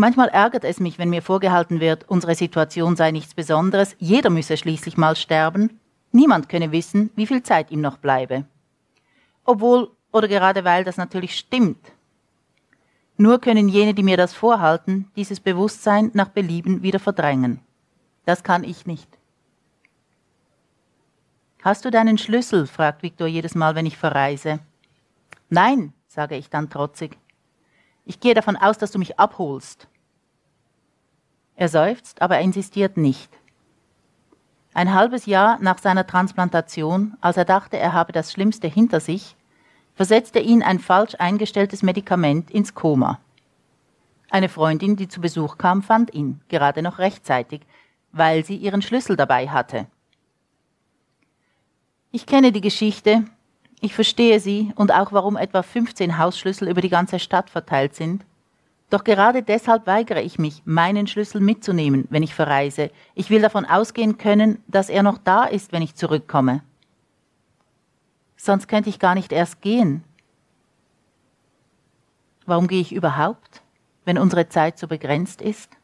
[0.00, 4.56] Manchmal ärgert es mich, wenn mir vorgehalten wird, unsere Situation sei nichts Besonderes, jeder müsse
[4.56, 5.80] schließlich mal sterben,
[6.12, 8.44] niemand könne wissen, wie viel Zeit ihm noch bleibe.
[9.44, 11.84] Obwohl, oder gerade weil das natürlich stimmt.
[13.16, 17.58] Nur können jene, die mir das vorhalten, dieses Bewusstsein nach Belieben wieder verdrängen.
[18.24, 19.08] Das kann ich nicht.
[21.64, 22.68] Hast du deinen Schlüssel?
[22.68, 24.60] fragt Viktor jedes Mal, wenn ich verreise.
[25.48, 27.18] Nein, sage ich dann trotzig.
[28.08, 29.86] Ich gehe davon aus, dass du mich abholst.
[31.56, 33.30] Er seufzt, aber er insistiert nicht.
[34.72, 39.36] Ein halbes Jahr nach seiner Transplantation, als er dachte, er habe das Schlimmste hinter sich,
[39.94, 43.20] versetzte ihn ein falsch eingestelltes Medikament ins Koma.
[44.30, 47.60] Eine Freundin, die zu Besuch kam, fand ihn, gerade noch rechtzeitig,
[48.12, 49.86] weil sie ihren Schlüssel dabei hatte.
[52.10, 53.24] Ich kenne die Geschichte,
[53.80, 58.24] ich verstehe sie und auch warum etwa 15 Hausschlüssel über die ganze Stadt verteilt sind.
[58.90, 62.90] Doch gerade deshalb weigere ich mich, meinen Schlüssel mitzunehmen, wenn ich verreise.
[63.14, 66.62] Ich will davon ausgehen können, dass er noch da ist, wenn ich zurückkomme.
[68.36, 70.04] Sonst könnte ich gar nicht erst gehen.
[72.46, 73.62] Warum gehe ich überhaupt,
[74.06, 75.76] wenn unsere Zeit so begrenzt ist?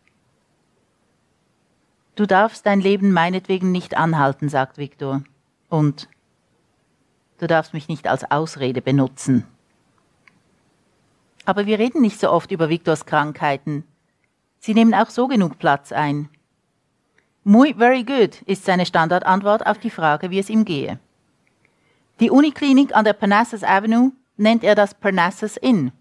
[2.14, 5.22] Du darfst dein Leben meinetwegen nicht anhalten, sagt Viktor.
[5.68, 6.08] Und
[7.44, 9.46] Du darfst mich nicht als Ausrede benutzen.
[11.44, 13.84] Aber wir reden nicht so oft über Viktors Krankheiten.
[14.60, 16.30] Sie nehmen auch so genug Platz ein.
[17.42, 20.98] Muy very good ist seine Standardantwort auf die Frage, wie es ihm gehe.
[22.18, 25.92] Die Uniklinik an der Parnassus Avenue nennt er das Parnassus Inn.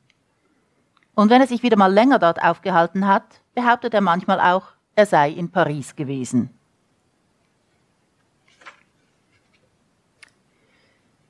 [1.13, 5.08] Und wenn er sich wieder mal länger dort aufgehalten hat, behauptet er manchmal auch, er
[5.08, 6.51] sei in Paris gewesen.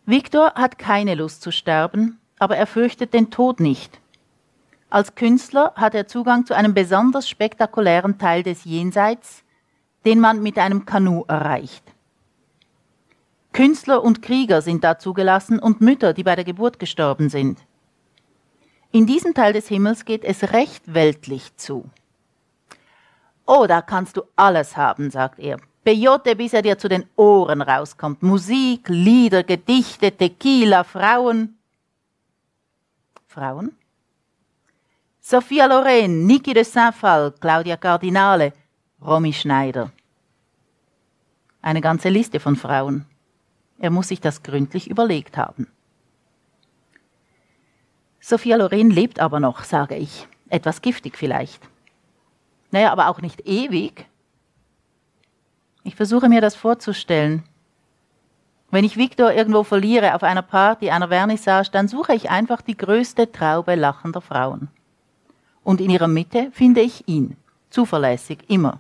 [0.06, 4.02] Viktor hat keine Lust zu sterben, aber er fürchtet den Tod nicht.
[4.90, 9.44] Als Künstler hat er Zugang zu einem besonders spektakulären Teil des Jenseits,
[10.06, 11.84] den man mit einem Kanu erreicht.
[13.54, 17.60] Künstler und Krieger sind da zugelassen und Mütter, die bei der Geburt gestorben sind.
[18.92, 21.90] In diesem Teil des Himmels geht es recht weltlich zu.
[23.46, 25.58] Oh, da kannst du alles haben, sagt er.
[25.84, 28.24] Peyote, bis er dir zu den Ohren rauskommt.
[28.24, 31.58] Musik, Lieder, Gedichte, Tequila, Frauen.
[33.28, 33.76] Frauen?
[35.20, 38.54] Sophia Loren, Niki de Saint-Phal, Claudia Cardinale,
[39.02, 39.92] Romy Schneider.
[41.62, 43.06] Eine ganze Liste von Frauen.
[43.80, 45.68] Er muss sich das gründlich überlegt haben.
[48.20, 50.28] Sophia Loren lebt aber noch, sage ich.
[50.50, 51.62] Etwas giftig vielleicht.
[52.72, 54.06] Naja, aber auch nicht ewig.
[55.84, 57.44] Ich versuche mir das vorzustellen.
[58.72, 62.78] Wenn ich Viktor irgendwo verliere auf einer Party, einer Vernissage, dann suche ich einfach die
[62.78, 64.70] größte Traube lachender Frauen.
[65.64, 67.38] Und in ihrer Mitte finde ich ihn,
[67.70, 68.80] zuverlässig, immer.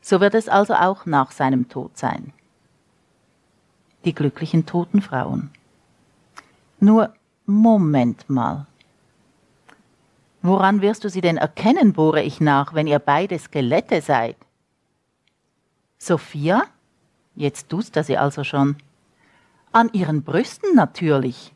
[0.00, 2.32] So wird es also auch nach seinem Tod sein.
[4.04, 5.50] Die glücklichen toten Frauen.
[6.80, 7.14] Nur
[7.46, 8.66] Moment mal.
[10.42, 14.36] Woran wirst du sie denn erkennen, bohre ich nach, wenn ihr beide Skelette seid?
[15.98, 16.64] Sophia?
[17.34, 18.76] Jetzt tust er sie also schon.
[19.72, 21.54] An ihren Brüsten natürlich.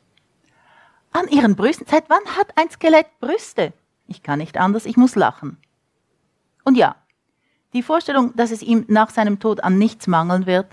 [1.12, 1.86] An ihren Brüsten?
[1.88, 3.72] Seit wann hat ein Skelett Brüste?
[4.06, 5.58] Ich kann nicht anders, ich muss lachen.
[6.64, 6.96] Und ja,
[7.72, 10.66] die Vorstellung, dass es ihm nach seinem Tod an nichts mangeln wird,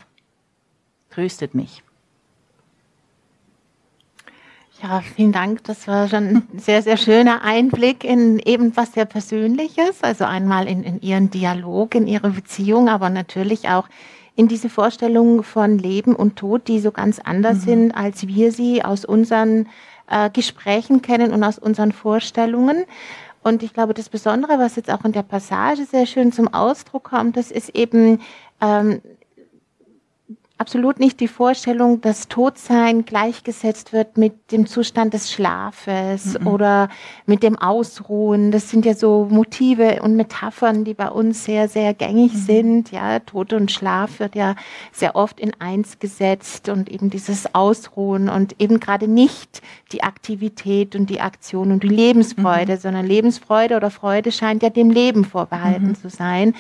[1.10, 1.84] tröstet mich.
[4.84, 5.64] Ja, vielen Dank.
[5.64, 10.04] Das war schon ein sehr, sehr schöner Einblick in eben was sehr Persönliches.
[10.04, 13.88] Also einmal in, in Ihren Dialog, in Ihre Beziehung, aber natürlich auch
[14.36, 17.62] in diese Vorstellung von Leben und Tod, die so ganz anders mhm.
[17.62, 19.70] sind, als wir sie aus unseren
[20.10, 22.84] äh, Gesprächen kennen und aus unseren Vorstellungen.
[23.44, 27.04] Und ich glaube, das Besondere, was jetzt auch in der Passage sehr schön zum Ausdruck
[27.06, 28.20] kommt, das ist eben
[28.60, 29.02] ähm,
[30.58, 36.48] absolut nicht die Vorstellung, dass Todsein gleichgesetzt wird mit dem Zustand des Schlafes mhm.
[36.48, 36.90] oder
[37.26, 38.52] mit dem Ausruhen.
[38.52, 42.38] Das sind ja so Motive und Metaphern, die bei uns sehr, sehr gängig mhm.
[42.38, 42.92] sind.
[42.92, 44.56] Ja, Tod und Schlaf wird ja
[44.94, 50.96] sehr oft in eins gesetzt und eben dieses Ausruhen und eben gerade nicht die Aktivität
[50.96, 52.80] und die Aktion und die Lebensfreude, mhm.
[52.80, 55.96] sondern Lebensfreude oder Freude scheint ja dem Leben vorbehalten mhm.
[55.96, 56.56] zu sein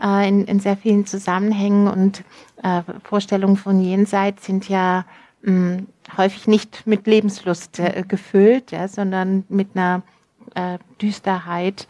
[0.00, 2.22] äh, in, in sehr vielen Zusammenhängen und
[2.62, 5.04] äh, Vorstellungen von Jenseits sind ja
[5.42, 5.82] mh,
[6.16, 10.02] häufig nicht mit Lebenslust äh, gefüllt, ja, sondern mit einer
[10.54, 11.86] äh, Düsterheit.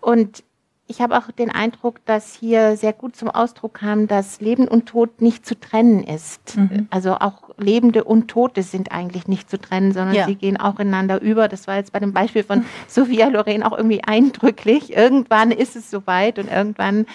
[0.00, 0.42] Und
[0.86, 4.86] ich habe auch den Eindruck, dass hier sehr gut zum Ausdruck kam, dass Leben und
[4.86, 6.58] Tod nicht zu trennen ist.
[6.58, 6.88] Mhm.
[6.90, 10.26] Also auch Lebende und Tote sind eigentlich nicht zu trennen, sondern ja.
[10.26, 11.48] sie gehen auch ineinander über.
[11.48, 14.94] Das war jetzt bei dem Beispiel von Sophia Loren auch irgendwie eindrücklich.
[14.94, 17.06] Irgendwann ist es soweit und irgendwann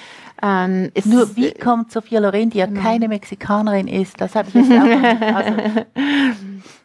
[0.41, 2.81] ähm, ist Nur wie kommt Sophia Loren, die ja genau.
[2.81, 5.35] keine Mexikanerin ist, das habe ich jetzt auch.
[5.35, 5.53] Also,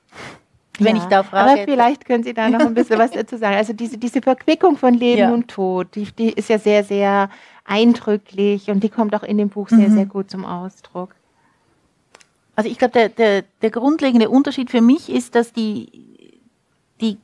[0.79, 1.51] wenn ja, ich da frage.
[1.51, 3.57] Aber vielleicht können Sie da noch ein bisschen was dazu sagen.
[3.57, 5.33] Also diese, diese Verquickung von Leben ja.
[5.33, 7.31] und Tod, die, die ist ja sehr, sehr
[7.65, 9.95] eindrücklich und die kommt auch in dem Buch sehr, mhm.
[9.95, 11.15] sehr gut zum Ausdruck.
[12.57, 16.41] Also ich glaube, der, der, der grundlegende Unterschied für mich ist, dass die,
[17.01, 17.19] die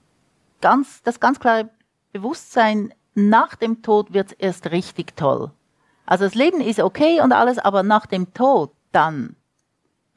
[0.61, 1.69] ganz, das ganz klare
[2.13, 5.51] Bewusstsein, nach dem Tod wird es erst richtig toll.
[6.07, 9.37] Also das Leben ist okay und alles, aber nach dem Tod dann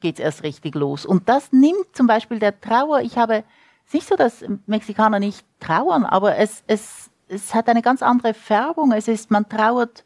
[0.04, 1.06] geht's erst richtig los.
[1.06, 3.42] Und das nimmt zum Beispiel der Trauer, ich habe,
[3.86, 8.34] es nicht so, dass Mexikaner nicht trauern, aber es, es, es hat eine ganz andere
[8.34, 8.92] Färbung.
[8.92, 10.04] Es ist, man trauert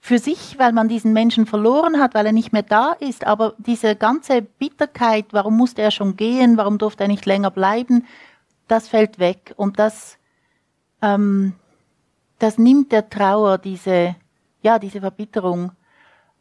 [0.00, 3.26] für sich, weil man diesen Menschen verloren hat, weil er nicht mehr da ist.
[3.26, 8.06] Aber diese ganze Bitterkeit, warum musste er schon gehen, warum durfte er nicht länger bleiben,
[8.68, 9.52] das fällt weg.
[9.56, 10.16] Und das,
[11.02, 11.54] ähm,
[12.38, 14.14] das nimmt der Trauer diese,
[14.62, 15.72] ja, diese Verbitterung.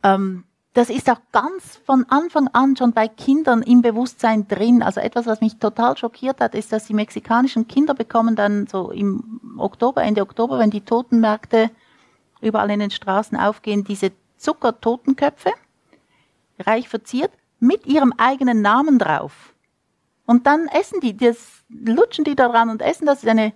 [0.04, 0.44] Ähm,
[0.76, 4.84] das ist auch ganz von Anfang an schon bei Kindern im Bewusstsein drin.
[4.84, 8.92] Also etwas, was mich total schockiert hat, ist, dass die mexikanischen Kinder bekommen dann so
[8.92, 11.72] im Oktober, Ende Oktober, wenn die Totenmärkte
[12.42, 15.54] überall in den Straßen aufgehen, diese Zuckertotenköpfe,
[16.60, 19.54] reich verziert, mit ihrem eigenen Namen drauf.
[20.26, 23.54] Und dann essen die, das lutschen die daran und essen das ist eine,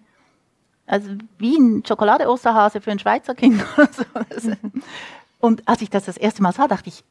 [0.86, 3.62] also wie ein Schokolade-Osterhase für ein Schweizer Kind.
[5.40, 7.04] Und als ich das das erste Mal sah, dachte ich,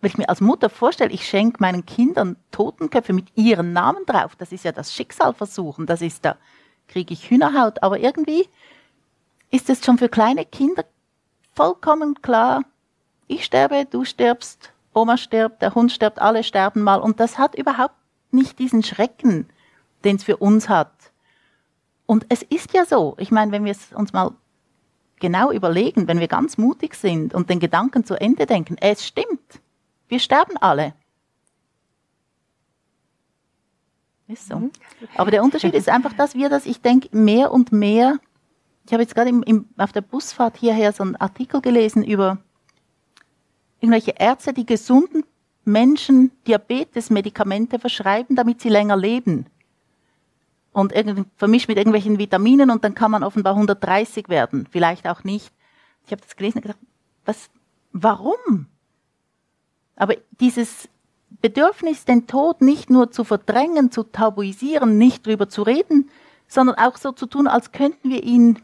[0.00, 4.34] wenn ich mir als Mutter vorstelle, ich schenke meinen Kindern Totenköpfe mit ihren Namen drauf,
[4.36, 6.36] das ist ja das Schicksal versuchen, das ist da,
[6.88, 8.48] kriege ich Hühnerhaut, aber irgendwie
[9.50, 10.84] ist es schon für kleine Kinder
[11.54, 12.62] vollkommen klar,
[13.26, 17.54] ich sterbe, du stirbst, Oma stirbt, der Hund stirbt, alle sterben mal und das hat
[17.54, 17.94] überhaupt
[18.32, 19.48] nicht diesen Schrecken,
[20.04, 20.92] den es für uns hat.
[22.06, 24.32] Und es ist ja so, ich meine, wenn wir es uns mal
[25.20, 29.60] genau überlegen, wenn wir ganz mutig sind und den Gedanken zu Ende denken, es stimmt,
[30.08, 30.94] wir sterben alle.
[34.26, 34.56] Ist so.
[34.56, 34.70] Mhm.
[35.16, 38.18] Aber der Unterschied ist einfach, dass wir das, ich denke, mehr und mehr,
[38.86, 42.38] ich habe jetzt gerade im, im, auf der Busfahrt hierher so einen Artikel gelesen über
[43.80, 45.24] irgendwelche Ärzte, die gesunden
[45.64, 49.46] Menschen Diabetes-Medikamente verschreiben, damit sie länger leben
[50.72, 50.92] und
[51.36, 55.52] vermischt mit irgendwelchen Vitaminen und dann kann man offenbar 130 werden, vielleicht auch nicht.
[56.06, 56.78] Ich habe das gelesen und gedacht,
[57.24, 57.50] was,
[57.92, 58.66] warum?
[59.96, 60.88] Aber dieses
[61.28, 66.10] Bedürfnis, den Tod nicht nur zu verdrängen, zu tabuisieren, nicht drüber zu reden,
[66.46, 68.60] sondern auch so zu tun, als könnten wir ihn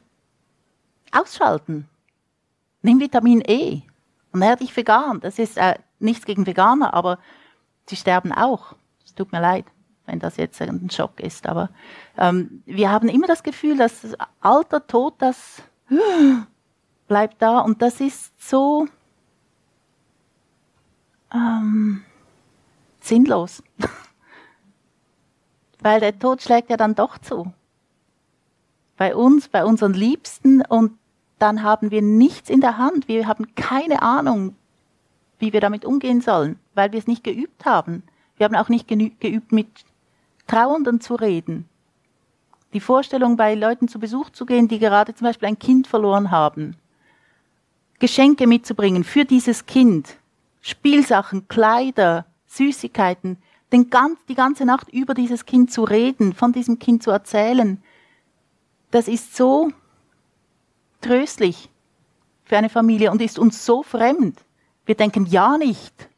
[1.12, 1.88] ausschalten.
[2.82, 3.82] Nimm Vitamin E
[4.32, 5.20] und ernähr dich vegan.
[5.20, 7.18] Das ist äh, nichts gegen Veganer, aber
[7.86, 8.74] sie sterben auch.
[9.04, 9.66] Es tut mir leid
[10.06, 11.46] wenn das jetzt ein Schock ist.
[11.46, 11.70] Aber
[12.16, 15.62] ähm, wir haben immer das Gefühl, dass das Alter, Tod, das
[17.08, 18.88] bleibt da und das ist so
[21.32, 22.02] ähm,
[23.00, 23.62] sinnlos.
[25.80, 27.52] Weil der Tod schlägt ja dann doch zu.
[28.96, 30.98] Bei uns, bei unseren Liebsten und
[31.38, 33.08] dann haben wir nichts in der Hand.
[33.08, 34.56] Wir haben keine Ahnung,
[35.38, 38.02] wie wir damit umgehen sollen, weil wir es nicht geübt haben.
[38.36, 39.68] Wir haben auch nicht geübt, mit
[40.46, 41.68] Trauernden zu reden.
[42.72, 46.30] Die Vorstellung, bei Leuten zu Besuch zu gehen, die gerade zum Beispiel ein Kind verloren
[46.30, 46.76] haben.
[47.98, 50.16] Geschenke mitzubringen für dieses Kind.
[50.60, 53.38] Spielsachen, Kleider, Süßigkeiten,
[53.72, 57.82] den ganz, die ganze Nacht über dieses Kind zu reden, von diesem Kind zu erzählen.
[58.90, 59.70] Das ist so
[61.00, 61.70] tröstlich
[62.44, 64.40] für eine Familie und ist uns so fremd.
[64.84, 66.08] Wir denken ja nicht.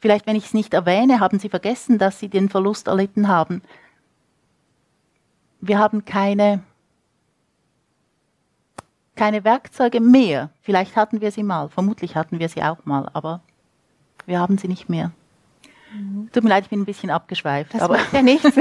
[0.00, 3.62] Vielleicht, wenn ich es nicht erwähne, haben Sie vergessen, dass Sie den Verlust erlitten haben.
[5.60, 6.62] Wir haben keine,
[9.14, 10.50] keine Werkzeuge mehr.
[10.62, 13.42] Vielleicht hatten wir sie mal, vermutlich hatten wir sie auch mal, aber
[14.24, 15.12] wir haben sie nicht mehr.
[15.92, 16.30] Mhm.
[16.32, 17.74] Tut mir leid, ich bin ein bisschen abgeschweift.
[17.74, 18.54] Das aber macht ja nichts.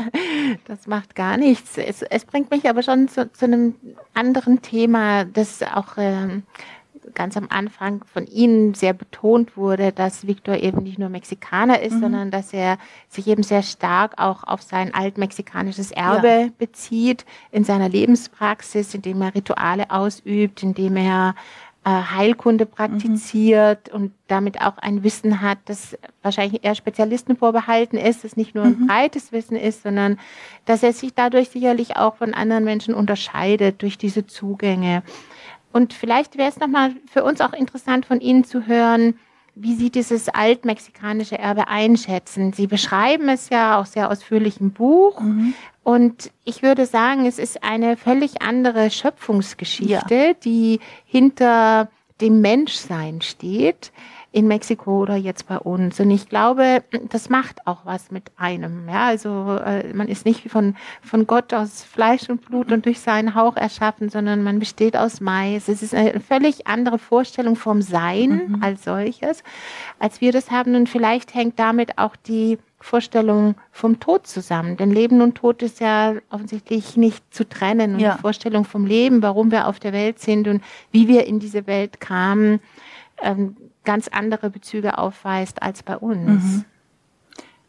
[0.66, 1.78] das macht gar nichts.
[1.78, 3.74] Es, es bringt mich aber schon zu, zu einem
[4.12, 6.42] anderen Thema, das auch ähm,
[7.14, 11.94] ganz am Anfang von Ihnen sehr betont wurde, dass Viktor eben nicht nur Mexikaner ist,
[11.94, 12.00] mhm.
[12.00, 16.48] sondern dass er sich eben sehr stark auch auf sein altmexikanisches Erbe ja.
[16.58, 21.34] bezieht, in seiner Lebenspraxis, indem er Rituale ausübt, indem er
[21.84, 23.94] äh, Heilkunde praktiziert mhm.
[23.94, 28.64] und damit auch ein Wissen hat, das wahrscheinlich eher Spezialisten vorbehalten ist, das nicht nur
[28.64, 28.86] ein mhm.
[28.86, 30.18] breites Wissen ist, sondern
[30.64, 35.02] dass er sich dadurch sicherlich auch von anderen Menschen unterscheidet durch diese Zugänge.
[35.74, 39.18] Und vielleicht wäre es nochmal für uns auch interessant von Ihnen zu hören,
[39.56, 42.52] wie Sie dieses altmexikanische Erbe einschätzen.
[42.52, 45.18] Sie beschreiben es ja auch sehr ausführlich im Buch.
[45.18, 45.52] Mhm.
[45.82, 50.32] Und ich würde sagen, es ist eine völlig andere Schöpfungsgeschichte, ja.
[50.44, 51.88] die hinter
[52.20, 53.90] dem Menschsein steht
[54.34, 56.00] in Mexiko oder jetzt bei uns.
[56.00, 58.88] Und ich glaube, das macht auch was mit einem.
[58.88, 62.98] Ja, also äh, man ist nicht von, von Gott aus Fleisch und Blut und durch
[62.98, 65.68] seinen Hauch erschaffen, sondern man besteht aus Mais.
[65.68, 68.58] Es ist eine völlig andere Vorstellung vom Sein mhm.
[68.60, 69.44] als solches,
[70.00, 70.74] als wir das haben.
[70.74, 74.76] Und vielleicht hängt damit auch die Vorstellung vom Tod zusammen.
[74.76, 77.94] Denn Leben und Tod ist ja offensichtlich nicht zu trennen.
[77.94, 78.14] Und ja.
[78.16, 80.60] die Vorstellung vom Leben, warum wir auf der Welt sind und
[80.90, 82.58] wie wir in diese Welt kamen,
[83.22, 86.42] ähm, ganz andere Bezüge aufweist als bei uns.
[86.42, 86.64] Mhm.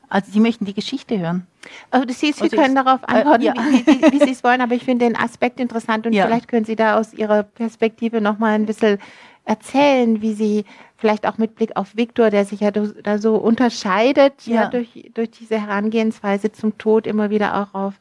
[0.08, 1.48] Also Sie möchten die Geschichte hören?
[1.90, 3.54] Also Sie, Sie können darauf äh, antworten, äh, ja.
[3.56, 6.26] wie, wie, wie, Sie es wollen, aber ich finde den Aspekt interessant und ja.
[6.26, 9.00] vielleicht können Sie da aus Ihrer Perspektive nochmal ein bisschen
[9.46, 14.46] erzählen, wie Sie vielleicht auch mit Blick auf Viktor, der sich ja da so unterscheidet,
[14.46, 17.96] ja, ja durch, durch diese Herangehensweise zum Tod immer wieder auch auf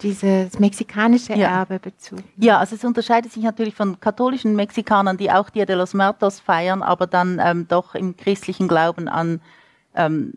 [0.00, 1.48] dieses mexikanische ja.
[1.48, 2.24] Erbe bezogen.
[2.36, 6.40] Ja, also es unterscheidet sich natürlich von katholischen Mexikanern, die auch Dia de los Muertos
[6.40, 9.40] feiern, aber dann ähm, doch im christlichen Glauben an
[9.94, 10.32] ähm,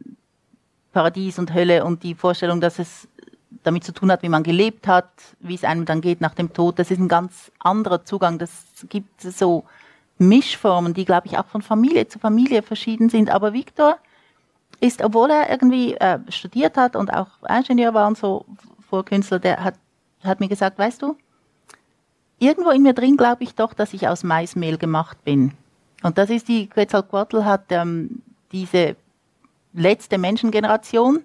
[0.93, 3.07] Paradies und Hölle und die Vorstellung, dass es
[3.63, 5.09] damit zu tun hat, wie man gelebt hat,
[5.39, 6.79] wie es einem dann geht nach dem Tod.
[6.79, 8.39] Das ist ein ganz anderer Zugang.
[8.39, 9.63] Das gibt so
[10.17, 13.29] Mischformen, die, glaube ich, auch von Familie zu Familie verschieden sind.
[13.29, 13.97] Aber Victor
[14.79, 18.45] ist, obwohl er irgendwie äh, studiert hat und auch Ingenieur war und so,
[18.91, 19.75] Vorkünstler, der hat,
[20.23, 21.15] hat mir gesagt, weißt du,
[22.39, 25.53] irgendwo in mir drin glaube ich doch, dass ich aus Maismehl gemacht bin.
[26.03, 28.21] Und das ist die, Quetzalcoatl hat ähm,
[28.51, 28.97] diese
[29.73, 31.23] letzte Menschengeneration,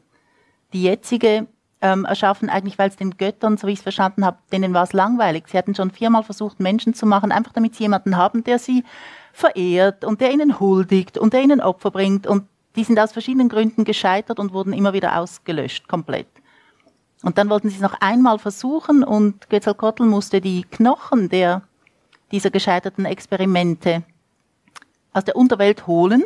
[0.73, 1.49] die jetzige,
[1.81, 4.85] ähm, erschaffen, eigentlich weil es den Göttern, so wie ich es verstanden habe, denen war
[4.85, 5.45] es langweilig.
[5.49, 8.85] Sie hatten schon viermal versucht, Menschen zu machen, einfach damit sie jemanden haben, der sie
[9.33, 12.27] verehrt und der ihnen huldigt und der ihnen Opfer bringt.
[12.27, 12.47] Und
[12.77, 16.29] die sind aus verschiedenen Gründen gescheitert und wurden immer wieder ausgelöscht, komplett.
[17.23, 21.63] Und dann wollten sie es noch einmal versuchen und Quetzalcoatl musste die Knochen der,
[22.31, 24.03] dieser gescheiterten Experimente
[25.13, 26.23] aus der Unterwelt holen.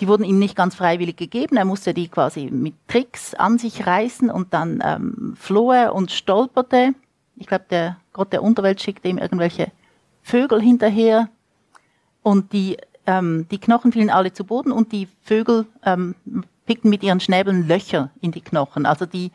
[0.00, 1.56] Die wurden ihm nicht ganz freiwillig gegeben.
[1.56, 6.10] Er musste die quasi mit Tricks an sich reißen und dann ähm, floh er und
[6.10, 6.94] stolperte.
[7.36, 9.70] Ich glaube, der Gott der Unterwelt schickte ihm irgendwelche
[10.22, 11.28] Vögel hinterher
[12.22, 12.76] und die,
[13.06, 16.14] ähm, die Knochen fielen alle zu Boden und die Vögel ähm,
[16.66, 18.86] picken mit ihren Schnäbeln Löcher in die Knochen.
[18.86, 19.32] Also die,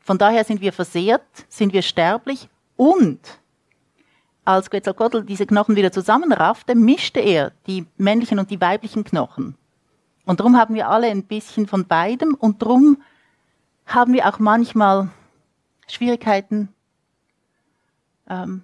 [0.00, 3.20] von daher sind wir versehrt, sind wir sterblich und
[4.44, 9.56] als Quetzalcoatl diese Knochen wieder zusammenraffte, mischte er die männlichen und die weiblichen Knochen.
[10.24, 13.02] Und darum haben wir alle ein bisschen von beidem und darum
[13.86, 15.10] haben wir auch manchmal
[15.88, 16.68] Schwierigkeiten,
[18.28, 18.62] ähm,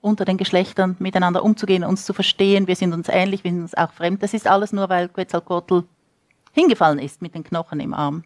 [0.00, 2.68] unter den Geschlechtern miteinander umzugehen, uns zu verstehen.
[2.68, 4.22] Wir sind uns ähnlich, wir sind uns auch fremd.
[4.22, 5.82] Das ist alles nur, weil Quetzalcoatl
[6.56, 8.24] hingefallen ist mit den Knochen im Arm.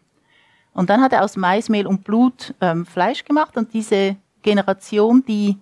[0.72, 5.58] Und dann hat er aus Maismehl und Blut ähm, Fleisch gemacht und diese Generation, die,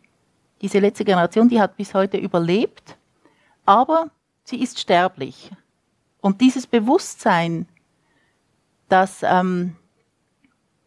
[0.60, 2.98] diese letzte Generation, die hat bis heute überlebt,
[3.64, 4.10] aber
[4.44, 5.50] sie ist sterblich.
[6.20, 7.66] Und dieses Bewusstsein,
[8.90, 9.76] dass, ähm,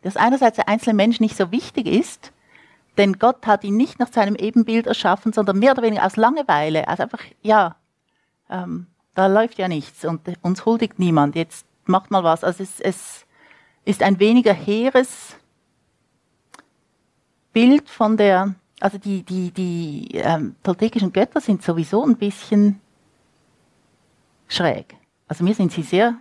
[0.04, 2.32] dass einerseits der einzelne Mensch nicht so wichtig ist,
[2.98, 6.88] denn Gott hat ihn nicht nach seinem Ebenbild erschaffen, sondern mehr oder weniger aus Langeweile,
[6.88, 7.76] also einfach, ja,
[8.52, 11.36] ähm, da läuft ja nichts und uns huldigt niemand.
[11.36, 12.44] Jetzt macht mal was.
[12.44, 13.26] Also es, es
[13.86, 15.36] ist ein weniger hehres
[17.54, 22.80] Bild von der, also die, die, die ähm, toltekischen Götter sind sowieso ein bisschen
[24.48, 24.96] schräg.
[25.28, 26.16] Also mir sind sie sehr,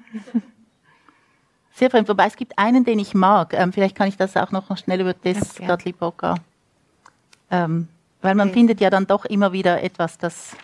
[1.72, 2.08] sehr fremd.
[2.08, 3.54] Wobei es gibt einen, den ich mag.
[3.54, 6.36] Ähm, vielleicht kann ich das auch noch schnell über das ja, Gatlipoka.
[7.50, 7.88] Ähm,
[8.22, 8.58] weil man okay.
[8.58, 10.56] findet ja dann doch immer wieder etwas, das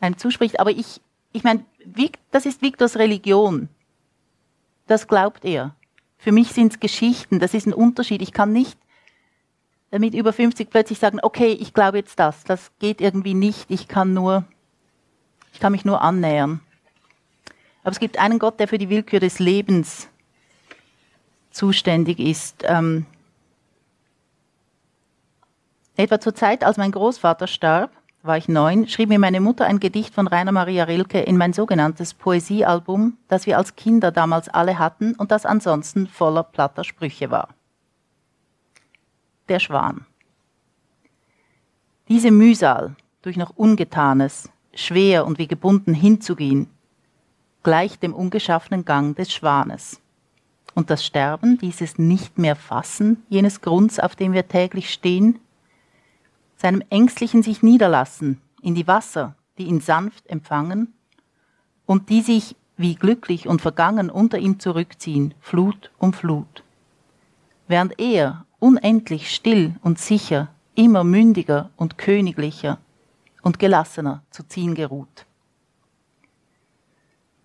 [0.00, 0.60] einem zuspricht.
[0.60, 1.00] Aber ich,
[1.32, 1.64] ich meine,
[2.30, 3.68] das ist Viktors Religion.
[4.88, 5.76] Das glaubt er.
[6.16, 8.22] Für mich sind es Geschichten, das ist ein Unterschied.
[8.22, 8.76] Ich kann nicht
[9.92, 12.42] mit über 50 plötzlich sagen, okay, ich glaube jetzt das.
[12.44, 13.70] Das geht irgendwie nicht.
[13.70, 14.44] Ich kann nur,
[15.52, 16.60] ich kann mich nur annähern.
[17.82, 20.08] Aber es gibt einen Gott, der für die Willkür des Lebens
[21.50, 22.64] zuständig ist.
[22.66, 23.06] Ähm,
[25.96, 27.90] etwa zur Zeit, als mein Großvater starb,
[28.28, 31.52] war ich neun, schrieb mir meine Mutter ein Gedicht von Rainer Maria Rilke in mein
[31.52, 37.32] sogenanntes Poesiealbum, das wir als Kinder damals alle hatten und das ansonsten voller platter Sprüche
[37.32, 37.48] war.
[39.48, 40.06] Der Schwan.
[42.08, 46.68] Diese Mühsal, durch noch Ungetanes, schwer und wie gebunden hinzugehen,
[47.62, 50.00] gleich dem ungeschaffenen Gang des Schwanes.
[50.74, 55.40] Und das Sterben, dieses nicht mehr fassen, jenes Grunds, auf dem wir täglich stehen,
[56.58, 60.92] seinem ängstlichen sich niederlassen in die Wasser, die ihn sanft empfangen
[61.86, 66.64] und die sich wie glücklich und vergangen unter ihm zurückziehen, Flut um Flut.
[67.68, 72.78] Während er unendlich still und sicher, immer mündiger und königlicher
[73.42, 75.26] und gelassener zu ziehen geruht.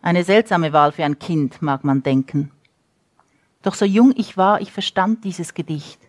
[0.02, 2.52] Eine seltsame Wahl für ein Kind, mag man denken.
[3.62, 6.00] Doch so jung ich war, ich verstand dieses Gedicht.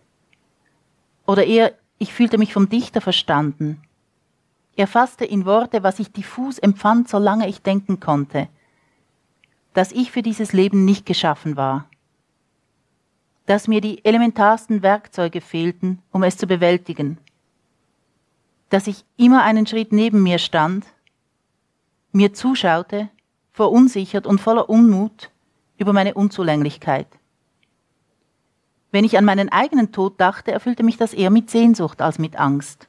[1.25, 3.81] Oder eher, ich fühlte mich vom Dichter verstanden.
[4.75, 8.49] Er fasste in Worte, was ich diffus empfand, solange ich denken konnte,
[9.73, 11.89] dass ich für dieses Leben nicht geschaffen war,
[13.45, 17.17] dass mir die elementarsten Werkzeuge fehlten, um es zu bewältigen,
[18.69, 20.85] dass ich immer einen Schritt neben mir stand,
[22.11, 23.09] mir zuschaute,
[23.53, 25.31] verunsichert und voller Unmut
[25.77, 27.07] über meine Unzulänglichkeit.
[28.91, 32.37] Wenn ich an meinen eigenen Tod dachte, erfüllte mich das eher mit Sehnsucht als mit
[32.37, 32.87] Angst.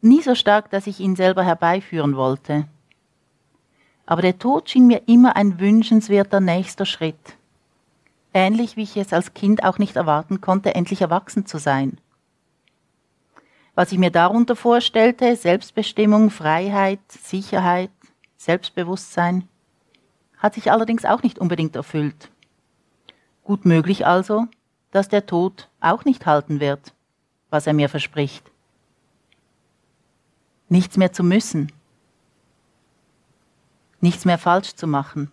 [0.00, 2.66] Nie so stark, dass ich ihn selber herbeiführen wollte.
[4.06, 7.36] Aber der Tod schien mir immer ein wünschenswerter nächster Schritt.
[8.32, 11.98] Ähnlich wie ich es als Kind auch nicht erwarten konnte, endlich erwachsen zu sein.
[13.74, 17.90] Was ich mir darunter vorstellte, Selbstbestimmung, Freiheit, Sicherheit,
[18.36, 19.48] Selbstbewusstsein,
[20.38, 22.30] hat sich allerdings auch nicht unbedingt erfüllt.
[23.48, 24.46] Gut möglich also,
[24.90, 26.92] dass der Tod auch nicht halten wird,
[27.48, 28.44] was er mir verspricht.
[30.68, 31.72] Nichts mehr zu müssen,
[34.02, 35.30] nichts mehr falsch zu machen.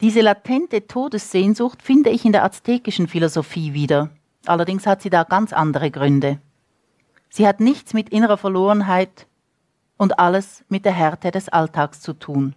[0.00, 4.10] Diese latente Todessehnsucht finde ich in der aztekischen Philosophie wieder,
[4.46, 6.40] Allerdings hat sie da ganz andere Gründe.
[7.30, 9.28] Sie hat nichts mit innerer Verlorenheit
[9.98, 12.56] und alles mit der Härte des Alltags zu tun.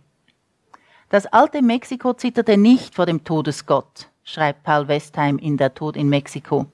[1.10, 6.10] Das alte Mexiko zitterte nicht vor dem Todesgott, schreibt Paul Westheim in Der Tod in
[6.10, 6.66] Mexiko.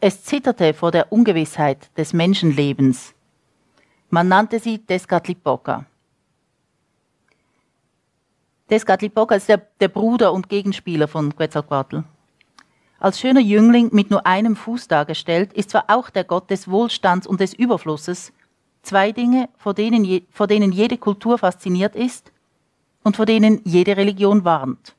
[0.00, 3.14] Es zitterte vor der Ungewissheit des Menschenlebens.
[4.08, 5.84] Man nannte sie Tezcatlipoca.
[8.68, 12.04] Tezcatlipoca ist der, der Bruder und Gegenspieler von Quetzalcoatl.
[13.00, 17.26] Als schöner Jüngling mit nur einem Fuß dargestellt, ist zwar auch der Gott des Wohlstands
[17.26, 18.32] und des Überflusses,
[18.80, 22.32] zwei Dinge, vor denen, je, vor denen jede Kultur fasziniert ist
[23.02, 24.94] und vor denen jede Religion warnt.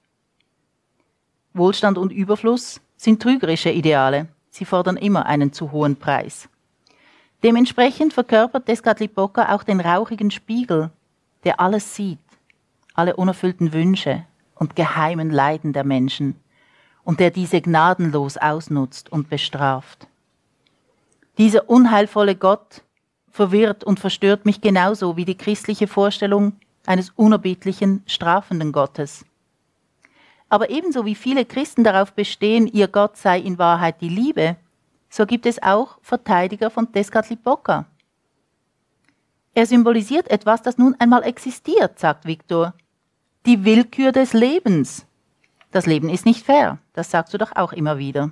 [1.53, 6.49] Wohlstand und Überfluss sind trügerische Ideale, sie fordern immer einen zu hohen Preis.
[7.43, 10.89] Dementsprechend verkörpert Descatlipoca auch den rauchigen Spiegel,
[11.43, 12.19] der alles sieht,
[12.93, 14.25] alle unerfüllten Wünsche
[14.55, 16.35] und geheimen Leiden der Menschen
[17.03, 20.07] und der diese gnadenlos ausnutzt und bestraft.
[21.37, 22.81] Dieser unheilvolle Gott
[23.29, 26.53] verwirrt und verstört mich genauso wie die christliche Vorstellung
[26.85, 29.25] eines unerbittlichen, strafenden Gottes.
[30.49, 34.57] Aber ebenso wie viele Christen darauf bestehen, ihr Gott sei in Wahrheit die Liebe,
[35.09, 37.85] so gibt es auch Verteidiger von Tezcatlipoca.
[39.53, 42.73] Er symbolisiert etwas, das nun einmal existiert, sagt Viktor.
[43.45, 45.05] Die Willkür des Lebens.
[45.71, 48.31] Das Leben ist nicht fair, das sagst du doch auch immer wieder.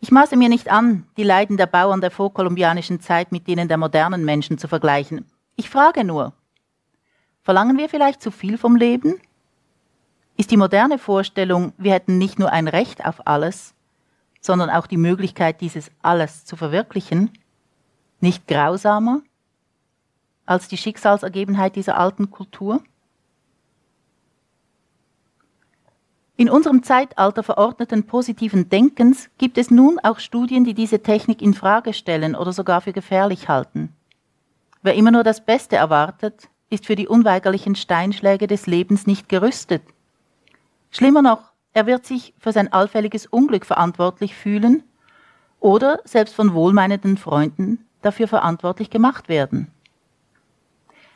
[0.00, 3.78] Ich maße mir nicht an, die Leiden der Bauern der vorkolumbianischen Zeit mit denen der
[3.78, 5.24] modernen Menschen zu vergleichen.
[5.56, 6.32] Ich frage nur,
[7.42, 9.20] verlangen wir vielleicht zu viel vom Leben?
[10.36, 13.74] Ist die moderne Vorstellung, wir hätten nicht nur ein Recht auf alles,
[14.40, 17.30] sondern auch die Möglichkeit, dieses alles zu verwirklichen,
[18.20, 19.20] nicht grausamer
[20.44, 22.82] als die Schicksalsergebenheit dieser alten Kultur?
[26.36, 31.54] In unserem Zeitalter verordneten positiven Denkens gibt es nun auch Studien, die diese Technik in
[31.54, 33.94] Frage stellen oder sogar für gefährlich halten.
[34.84, 39.82] Wer immer nur das Beste erwartet, ist für die unweigerlichen Steinschläge des Lebens nicht gerüstet.
[40.90, 44.82] Schlimmer noch, er wird sich für sein allfälliges Unglück verantwortlich fühlen
[45.58, 49.68] oder selbst von wohlmeinenden Freunden dafür verantwortlich gemacht werden.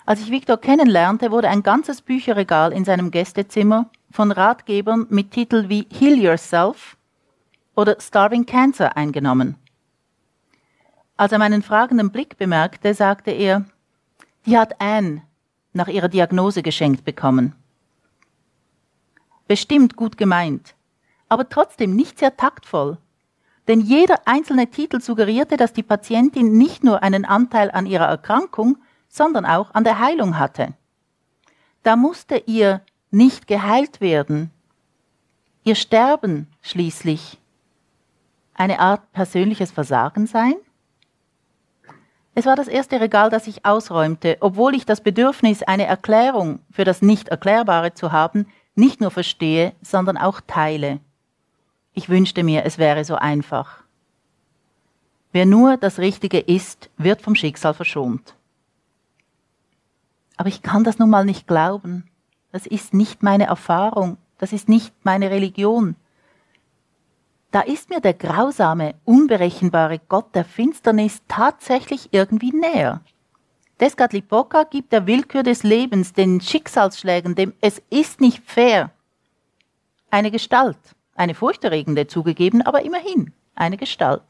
[0.07, 5.69] Als ich Viktor kennenlernte, wurde ein ganzes Bücherregal in seinem Gästezimmer von Ratgebern mit Titeln
[5.69, 6.97] wie Heal Yourself
[7.77, 9.57] oder Starving Cancer eingenommen.
[11.19, 13.65] Als er meinen fragenden Blick bemerkte, sagte er,
[14.47, 15.23] die hat Anne
[15.73, 17.57] nach ihrer Diagnose geschenkt bekommen.
[19.49, 20.77] Bestimmt gut gemeint,
[21.29, 22.99] aber trotzdem nicht sehr taktvoll.
[23.67, 28.79] Denn jeder einzelne Titel suggerierte, dass die Patientin nicht nur einen Anteil an ihrer Erkrankung,
[29.09, 30.75] sondern auch an der Heilung hatte.
[31.83, 34.53] Da musste ihr nicht geheilt werden.
[35.65, 37.39] Ihr Sterben schließlich
[38.55, 40.55] eine Art persönliches Versagen sein?
[42.39, 46.85] Es war das erste Regal, das ich ausräumte, obwohl ich das Bedürfnis, eine Erklärung für
[46.85, 51.01] das Nicht-Erklärbare zu haben, nicht nur verstehe, sondern auch teile.
[51.95, 53.83] Ich wünschte mir, es wäre so einfach.
[55.33, 58.37] Wer nur das Richtige ist, wird vom Schicksal verschont.
[60.37, 62.09] Aber ich kann das nun mal nicht glauben.
[62.53, 65.97] Das ist nicht meine Erfahrung, das ist nicht meine Religion.
[67.51, 73.01] Da ist mir der grausame, unberechenbare Gott der Finsternis tatsächlich irgendwie näher.
[73.81, 78.91] Descatlipoca gibt der Willkür des Lebens, den Schicksalsschlägen, dem Es ist nicht fair,
[80.11, 80.79] eine Gestalt,
[81.15, 84.23] eine furchterregende zugegeben, aber immerhin eine Gestalt.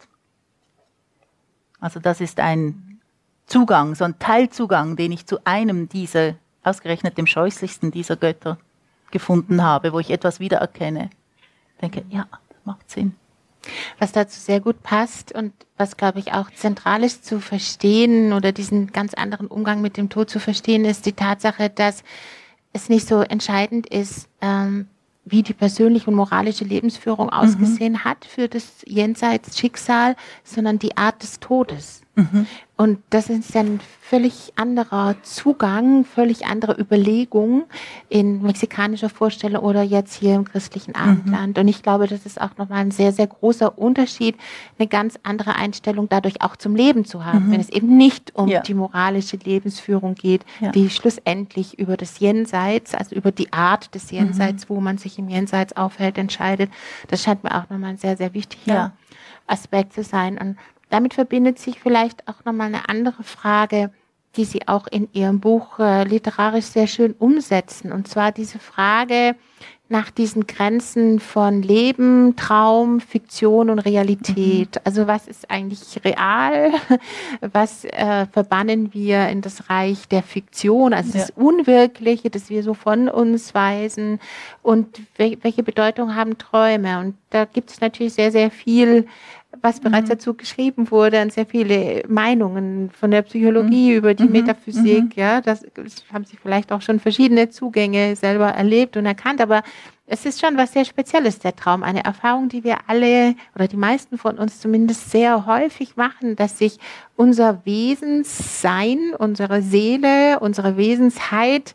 [1.81, 3.01] Also das ist ein
[3.47, 8.59] Zugang, so ein Teilzugang, den ich zu einem dieser, ausgerechnet dem scheußlichsten dieser Götter,
[9.11, 11.09] gefunden habe, wo ich etwas wiedererkenne.
[11.75, 12.27] Ich denke, ja,
[12.69, 13.14] macht Sinn.
[13.99, 18.53] Was dazu sehr gut passt und was, glaube ich, auch zentral ist zu verstehen oder
[18.53, 22.05] diesen ganz anderen Umgang mit dem Tod zu verstehen, ist die Tatsache, dass
[22.73, 24.89] es nicht so entscheidend ist, ähm,
[25.25, 27.33] wie die persönliche und moralische Lebensführung mhm.
[27.33, 28.05] ausgesehen mhm.
[28.05, 32.03] hat für das Jenseitsschicksal, sondern die Art des Todes.
[32.19, 32.47] Mhm.
[32.77, 37.64] Und das ist ein völlig anderer Zugang, völlig andere Überlegung
[38.09, 41.03] in mexikanischer Vorstellung oder jetzt hier im christlichen mhm.
[41.03, 41.57] Abendland.
[41.57, 41.61] Mhm.
[41.62, 44.37] Und ich glaube, das ist auch nochmal ein sehr, sehr großer Unterschied,
[44.79, 47.53] eine ganz andere Einstellung dadurch auch zum Leben zu haben, mhm.
[47.53, 48.61] wenn es eben nicht um ja.
[48.61, 50.73] die moralische Lebensführung geht, ja.
[50.73, 54.75] die schlussendlich über das Jenseits, also über die Art des Jenseits, mhm.
[54.75, 56.71] wo man sich im Jenseits aufhält, entscheidet.
[57.09, 58.93] Das scheint mir auch nochmal ein sehr, sehr wichtiger ja.
[59.47, 60.39] Aspekt zu sein.
[60.39, 60.57] Und
[60.91, 63.91] damit verbindet sich vielleicht auch nochmal eine andere Frage,
[64.36, 67.93] die Sie auch in Ihrem Buch äh, literarisch sehr schön umsetzen.
[67.93, 69.34] Und zwar diese Frage
[69.91, 74.74] nach diesen Grenzen von Leben, Traum, Fiktion und Realität.
[74.74, 74.80] Mhm.
[74.84, 76.72] Also was ist eigentlich real?
[77.53, 81.20] Was äh, verbannen wir in das Reich der Fiktion, also ja.
[81.20, 84.20] das Unwirkliche, das wir so von uns weisen?
[84.62, 87.01] Und welche Bedeutung haben Träume?
[87.01, 89.07] Und da gibt es natürlich sehr, sehr viel
[89.62, 90.12] was bereits mhm.
[90.12, 93.96] dazu geschrieben wurde, und sehr viele Meinungen von der Psychologie mhm.
[93.96, 94.32] über die mhm.
[94.32, 95.12] Metaphysik, mhm.
[95.14, 99.62] ja, das, das, haben sie vielleicht auch schon verschiedene Zugänge selber erlebt und erkannt, aber
[100.11, 101.82] es ist schon was sehr Spezielles, der Traum.
[101.82, 106.57] Eine Erfahrung, die wir alle oder die meisten von uns zumindest sehr häufig machen, dass
[106.59, 106.78] sich
[107.14, 111.74] unser Wesenssein, unsere Seele, unsere Wesensheit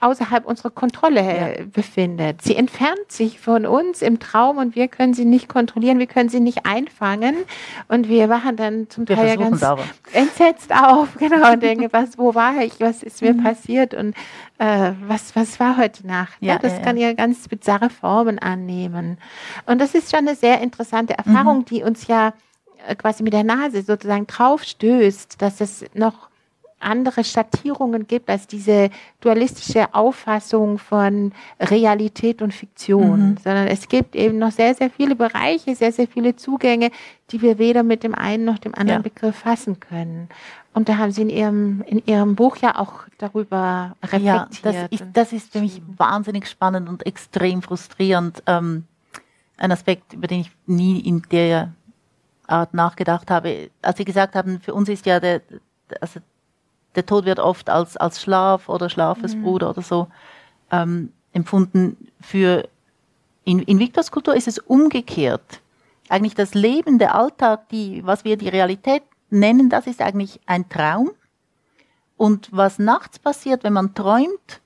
[0.00, 1.64] außerhalb unserer Kontrolle ja.
[1.64, 2.42] befindet.
[2.42, 6.28] Sie entfernt sich von uns im Traum und wir können sie nicht kontrollieren, wir können
[6.28, 7.36] sie nicht einfangen
[7.88, 9.84] und wir wachen dann zum wir Teil ja ganz aber.
[10.12, 13.42] entsetzt auf, genau, und denken, was, wo war ich, was ist mir mhm.
[13.42, 14.14] passiert und
[14.58, 16.36] äh, was, was war heute Nacht?
[16.40, 19.18] Ja, ja das ja, kann ja ganz bizarre Formen annehmen.
[19.66, 21.64] Und das ist schon eine sehr interessante Erfahrung, mhm.
[21.66, 22.32] die uns ja
[22.86, 26.29] äh, quasi mit der Nase sozusagen draufstößt, dass es noch
[26.80, 33.36] andere Schattierungen gibt als diese dualistische Auffassung von Realität und Fiktion, mhm.
[33.42, 36.90] sondern es gibt eben noch sehr, sehr viele Bereiche, sehr, sehr viele Zugänge,
[37.30, 39.08] die wir weder mit dem einen noch dem anderen ja.
[39.08, 40.28] Begriff fassen können.
[40.72, 44.24] Und da haben Sie in Ihrem, in Ihrem Buch ja auch darüber reflektiert.
[44.24, 48.42] Ja, das ist, das ist für mich wahnsinnig spannend und extrem frustrierend.
[48.46, 48.84] Ähm,
[49.56, 51.72] ein Aspekt, über den ich nie in der
[52.46, 53.70] Art nachgedacht habe.
[53.82, 55.42] Als Sie gesagt haben, für uns ist ja der,
[56.00, 56.20] also
[56.94, 59.70] der Tod wird oft als, als Schlaf oder Schlafesbruder mhm.
[59.70, 60.08] oder so
[60.70, 62.08] ähm, empfunden.
[62.20, 62.68] Für
[63.44, 65.60] in, in Victors Kultur ist es umgekehrt.
[66.08, 70.68] Eigentlich das Leben, der Alltag, die, was wir die Realität nennen, das ist eigentlich ein
[70.68, 71.10] Traum.
[72.16, 74.60] Und was nachts passiert, wenn man träumt,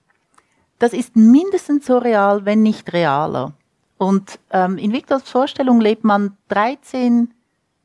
[0.78, 3.52] das ist mindestens so real, wenn nicht realer.
[3.96, 7.32] Und ähm, in Victors Vorstellung lebt man 13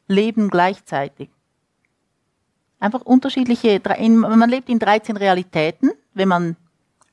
[0.07, 1.29] Leben gleichzeitig.
[2.79, 6.55] Einfach unterschiedliche, man lebt in 13 Realitäten, wenn man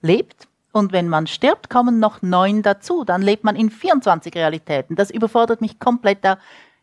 [0.00, 0.46] lebt.
[0.72, 3.04] Und wenn man stirbt, kommen noch neun dazu.
[3.04, 4.94] Dann lebt man in 24 Realitäten.
[4.94, 6.18] Das überfordert mich komplett.
[6.22, 6.38] Da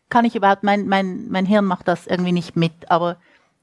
[0.08, 2.90] kann ich überhaupt, mein, mein, mein Hirn macht das irgendwie nicht mit.
[2.90, 3.16] Aber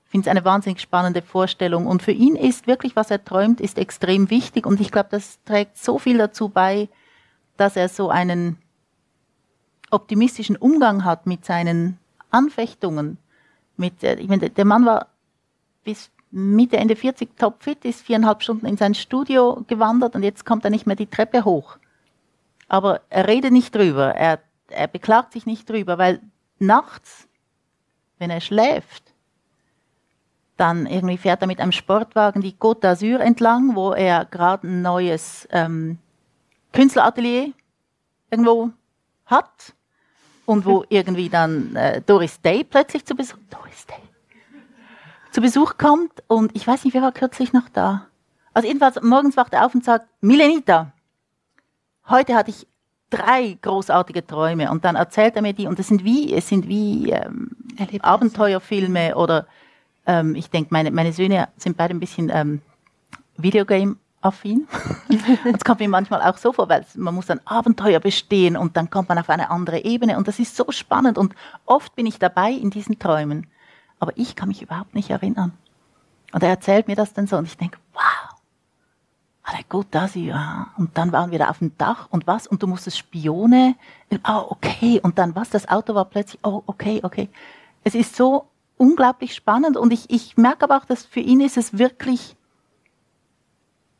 [0.06, 1.86] ich finde es eine wahnsinnig spannende Vorstellung.
[1.86, 4.66] Und für ihn ist wirklich, was er träumt, ist extrem wichtig.
[4.66, 6.88] Und ich glaube, das trägt so viel dazu bei,
[7.58, 8.58] dass er so einen
[9.92, 12.00] optimistischen Umgang hat mit seinen
[12.30, 13.18] Anfechtungen.
[13.78, 15.08] Mit, ich meine, der Mann war
[15.84, 20.64] bis Mitte, Ende 40 topfit, ist viereinhalb Stunden in sein Studio gewandert und jetzt kommt
[20.64, 21.78] er nicht mehr die Treppe hoch.
[22.68, 26.22] Aber er redet nicht drüber, er, er beklagt sich nicht drüber, weil
[26.58, 27.28] nachts,
[28.18, 29.14] wenn er schläft,
[30.56, 34.82] dann irgendwie fährt er mit einem Sportwagen die Côte d'Azur entlang, wo er gerade ein
[34.82, 35.98] neues ähm,
[36.72, 37.52] Künstleratelier
[38.30, 38.70] irgendwo
[39.26, 39.74] hat
[40.52, 43.96] und wo irgendwie dann äh, Doris Day plötzlich zu Besuch, Doris Day,
[45.32, 48.08] zu Besuch kommt und ich weiß nicht, wer war kürzlich noch da.
[48.54, 50.92] Also jedenfalls morgens wacht er auf und sagt, Milenita,
[52.10, 52.68] heute hatte ich
[53.10, 56.68] drei großartige Träume und dann erzählt er mir die und es sind wie, es sind
[56.68, 57.52] wie ähm,
[58.02, 59.48] Abenteuerfilme oder
[60.06, 62.62] ähm, ich denke, meine, meine Söhne sind beide ein bisschen ähm,
[64.22, 64.68] Videogame-affin.
[65.54, 68.90] Es kommt mir manchmal auch so vor, weil man muss ein Abenteuer bestehen und dann
[68.90, 72.20] kommt man auf eine andere Ebene und das ist so spannend und oft bin ich
[72.20, 73.48] dabei in diesen Träumen,
[74.00, 75.54] aber ich kann mich überhaupt nicht erinnern.
[76.34, 78.02] Und er erzählt mir das dann so und ich denke, wow,
[79.44, 80.68] war der gut da sie, ja.
[80.78, 82.48] Und dann waren wir da auf dem Dach und was?
[82.48, 83.76] Und du musstest Spione.
[84.28, 85.02] Oh, okay.
[85.04, 85.50] Und dann was?
[85.50, 87.28] Das Auto war plötzlich, oh, okay, okay.
[87.84, 88.48] Es ist so
[88.78, 92.38] unglaublich spannend und ich, ich merke aber auch, dass für ihn ist es wirklich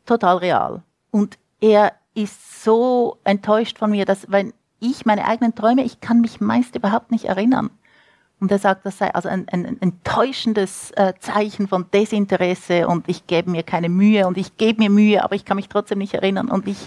[0.06, 0.82] total real.
[1.10, 6.20] Und er ist so enttäuscht von mir, dass wenn ich meine eigenen Träume, ich kann
[6.20, 7.70] mich meist überhaupt nicht erinnern.
[8.40, 13.08] Und er sagt, das sei also ein, ein, ein enttäuschendes äh, Zeichen von Desinteresse und
[13.08, 15.98] ich gebe mir keine Mühe und ich gebe mir Mühe, aber ich kann mich trotzdem
[15.98, 16.50] nicht erinnern.
[16.50, 16.78] Und ich,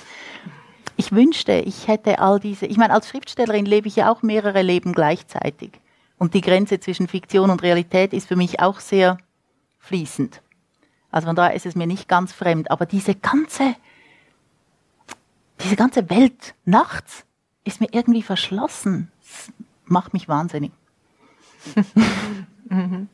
[0.97, 4.63] ich wünschte, ich hätte all diese, ich meine, als Schriftstellerin lebe ich ja auch mehrere
[4.63, 5.71] Leben gleichzeitig.
[6.17, 9.17] Und die Grenze zwischen Fiktion und Realität ist für mich auch sehr
[9.79, 10.41] fließend.
[11.15, 12.69] Also von daher ist es mir nicht ganz fremd.
[12.69, 13.75] Aber diese ganze,
[15.61, 17.25] diese ganze Welt nachts
[17.63, 19.09] ist mir irgendwie verschlossen.
[19.21, 19.53] Das
[19.85, 20.73] macht mich wahnsinnig.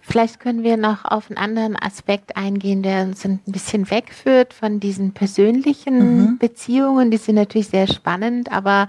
[0.00, 4.80] Vielleicht können wir noch auf einen anderen Aspekt eingehen, der uns ein bisschen wegführt von
[4.80, 6.38] diesen persönlichen mhm.
[6.38, 7.10] Beziehungen.
[7.10, 8.88] Die sind natürlich sehr spannend, aber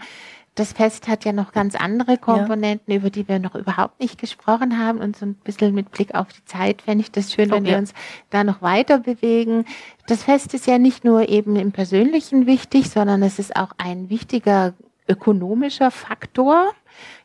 [0.57, 2.97] das Fest hat ja noch ganz andere Komponenten, ja.
[2.97, 4.99] über die wir noch überhaupt nicht gesprochen haben.
[4.99, 7.71] Und so ein bisschen mit Blick auf die Zeit fände ich das schön, wenn okay.
[7.71, 7.93] wir uns
[8.31, 9.65] da noch weiter bewegen.
[10.07, 14.09] Das Fest ist ja nicht nur eben im Persönlichen wichtig, sondern es ist auch ein
[14.09, 14.73] wichtiger
[15.07, 16.73] ökonomischer Faktor.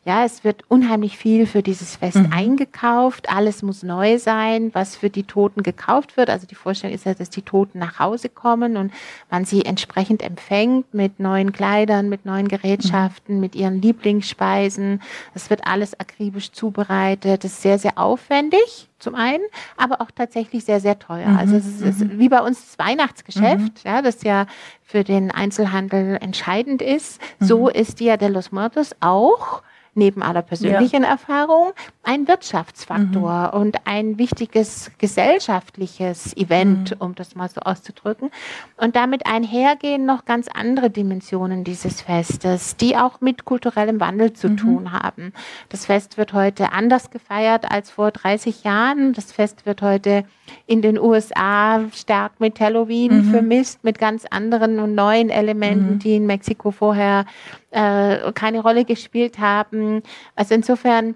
[0.05, 2.33] Ja, es wird unheimlich viel für dieses Fest mhm.
[2.33, 3.31] eingekauft.
[3.31, 6.29] Alles muss neu sein, was für die Toten gekauft wird.
[6.29, 8.93] Also die Vorstellung ist ja, dass die Toten nach Hause kommen und
[9.31, 13.41] man sie entsprechend empfängt mit neuen Kleidern, mit neuen Gerätschaften, mhm.
[13.41, 15.01] mit ihren Lieblingsspeisen.
[15.35, 17.45] Es wird alles akribisch zubereitet.
[17.45, 19.45] Das ist sehr, sehr aufwendig zum einen,
[19.77, 21.29] aber auch tatsächlich sehr, sehr teuer.
[21.29, 21.37] Mhm.
[21.37, 22.19] Also es ist, ist, mhm.
[22.19, 23.91] wie bei uns das Weihnachtsgeschäft, mhm.
[23.91, 24.47] ja, das ja
[24.83, 27.21] für den Einzelhandel entscheidend ist.
[27.39, 27.69] So mhm.
[27.71, 29.63] ist Dia de los Muertos auch
[29.95, 31.11] neben aller persönlichen ja.
[31.11, 31.73] Erfahrung
[32.03, 33.61] ein Wirtschaftsfaktor mhm.
[33.61, 36.97] und ein wichtiges gesellschaftliches Event, mhm.
[36.99, 38.31] um das mal so auszudrücken.
[38.77, 44.49] Und damit einhergehen noch ganz andere Dimensionen dieses Festes, die auch mit kulturellem Wandel zu
[44.49, 44.57] mhm.
[44.57, 45.33] tun haben.
[45.69, 49.13] Das Fest wird heute anders gefeiert als vor 30 Jahren.
[49.13, 50.25] Das Fest wird heute
[50.67, 53.31] in den USA stark mit Halloween mhm.
[53.31, 55.99] vermisst, mit ganz anderen und neuen Elementen, mhm.
[55.99, 57.27] die in Mexiko vorher
[57.73, 60.03] äh, keine Rolle gespielt haben.
[60.37, 61.15] Also insofern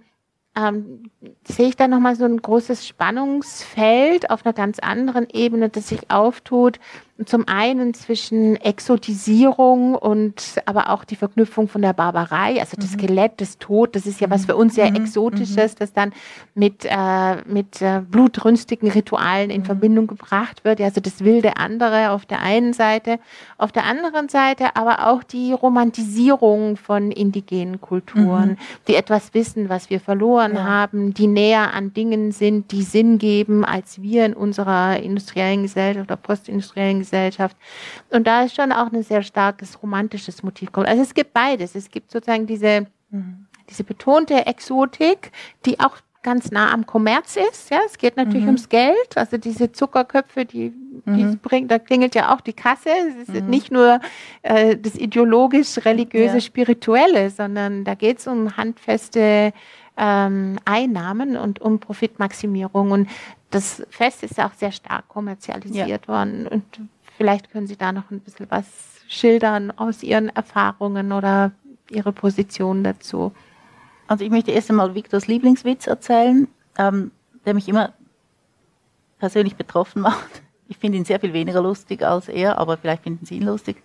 [0.57, 1.11] ähm,
[1.45, 6.11] sehe ich da nochmal so ein großes Spannungsfeld auf einer ganz anderen Ebene, das sich
[6.11, 6.81] auftut
[7.25, 12.99] zum einen zwischen Exotisierung und aber auch die Verknüpfung von der Barbarei, also das mhm.
[12.99, 14.97] Skelett, das Tod, das ist ja was für uns sehr mhm.
[14.97, 15.79] Exotisches, mhm.
[15.79, 16.13] das dann
[16.55, 19.65] mit, äh, mit äh, blutrünstigen Ritualen in mhm.
[19.65, 20.81] Verbindung gebracht wird.
[20.83, 23.19] Also das wilde andere auf der einen Seite,
[23.57, 28.57] auf der anderen Seite aber auch die Romantisierung von indigenen Kulturen, mhm.
[28.89, 30.65] die etwas wissen, was wir verloren ja.
[30.65, 36.11] haben, die näher an Dingen sind, die Sinn geben, als wir in unserer industriellen Gesellschaft
[36.11, 37.06] oder postindustriellen Gesellschaft.
[38.11, 40.71] Und da ist schon auch ein sehr starkes romantisches Motiv.
[40.75, 41.75] Also es gibt beides.
[41.75, 43.47] Es gibt sozusagen diese, mhm.
[43.69, 45.33] diese betonte Exotik,
[45.65, 47.71] die auch ganz nah am Kommerz ist.
[47.71, 48.49] Ja, es geht natürlich mhm.
[48.49, 49.17] ums Geld.
[49.17, 50.73] Also diese Zuckerköpfe, die,
[51.07, 51.39] die mhm.
[51.39, 52.91] bringt, da klingelt ja auch die Kasse.
[52.91, 53.49] Es ist mhm.
[53.49, 54.01] nicht nur
[54.43, 56.41] äh, das ideologisch, religiöse, ja.
[56.41, 59.53] spirituelle, sondern da geht es um handfeste
[59.97, 62.91] ähm, Einnahmen und um Profitmaximierung.
[62.91, 63.09] Und
[63.51, 66.09] das Fest ist auch sehr stark kommerzialisiert ja.
[66.09, 66.49] worden.
[66.49, 66.65] Und
[67.17, 68.67] Vielleicht können Sie da noch ein bisschen was
[69.09, 71.53] schildern aus Ihren Erfahrungen oder
[71.91, 73.33] Ihre Position dazu.
[74.07, 76.49] Also ich möchte erst einmal Viktors Lieblingswitz erzählen,
[76.79, 77.11] ähm,
[77.45, 77.93] der mich immer
[79.19, 80.43] persönlich betroffen macht.
[80.69, 83.83] Ich finde ihn sehr viel weniger lustig als er, aber vielleicht finden Sie ihn lustig.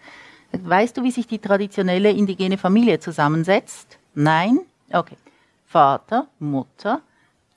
[0.52, 4.00] Weißt du, wie sich die traditionelle indigene Familie zusammensetzt?
[4.14, 4.60] Nein?
[4.92, 5.16] Okay.
[5.66, 7.02] Vater, Mutter,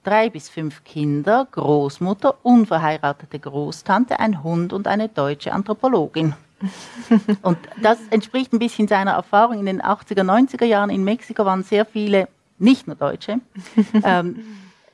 [0.05, 6.35] drei bis fünf Kinder, Großmutter, unverheiratete Großtante, ein Hund und eine deutsche Anthropologin.
[7.43, 9.59] und das entspricht ein bisschen seiner Erfahrung.
[9.59, 12.29] In den 80er, 90er Jahren in Mexiko waren sehr viele,
[12.59, 13.41] nicht nur Deutsche,
[14.05, 14.45] ähm,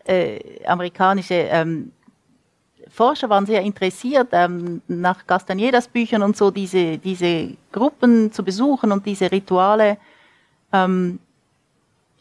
[0.04, 1.92] äh, amerikanische ähm,
[2.88, 8.90] Forscher waren sehr interessiert, ähm, nach Castanedas Büchern und so diese, diese Gruppen zu besuchen
[8.90, 9.96] und diese Rituale
[10.72, 11.20] ähm,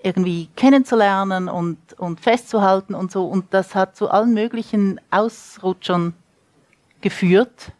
[0.01, 3.25] irgendwie kennenzulernen und, und festzuhalten und so.
[3.25, 6.13] Und das hat zu allen möglichen Ausrutschern
[7.01, 7.71] geführt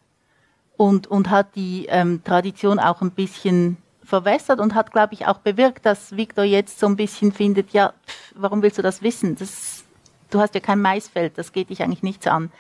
[0.76, 5.38] und, und hat die ähm, Tradition auch ein bisschen verwässert und hat, glaube ich, auch
[5.38, 9.36] bewirkt, dass Victor jetzt so ein bisschen findet, ja, pff, warum willst du das wissen?
[9.36, 9.84] Das,
[10.30, 12.52] du hast ja kein Maisfeld, das geht dich eigentlich nichts an.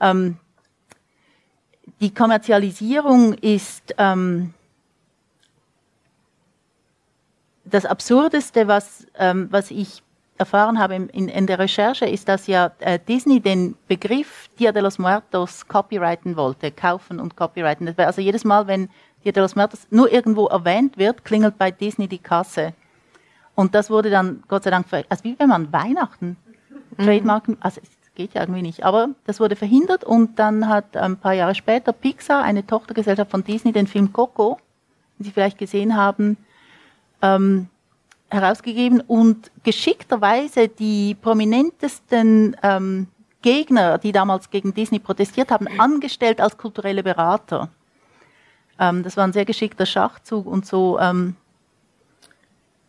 [0.00, 0.36] Ähm,
[2.00, 4.54] die Kommerzialisierung ist ähm,
[7.70, 10.02] das Absurdeste, was, ähm, was ich
[10.38, 14.82] erfahren habe in, in, der Recherche, ist, dass ja äh, Disney den Begriff Dia de
[14.82, 17.92] los Muertos copyrighten wollte, kaufen und copyrighten.
[17.98, 18.88] Also jedes Mal, wenn
[19.24, 22.72] Dia de los Muertos nur irgendwo erwähnt wird, klingelt bei Disney die Kasse.
[23.54, 26.36] Und das wurde dann Gott sei Dank, also wie wenn man Weihnachten
[26.96, 27.02] mhm.
[27.02, 31.16] trademarken, also es geht ja irgendwie nicht, aber das wurde verhindert und dann hat ein
[31.16, 34.58] paar Jahre später Pixar, eine Tochtergesellschaft von Disney, den Film Coco,
[35.18, 36.36] den Sie vielleicht gesehen haben,
[37.22, 37.68] ähm,
[38.30, 43.08] herausgegeben und geschickterweise die prominentesten ähm,
[43.42, 47.70] Gegner, die damals gegen Disney protestiert haben, angestellt als kulturelle Berater.
[48.78, 51.36] Ähm, das war ein sehr geschickter Schachzug und so ähm,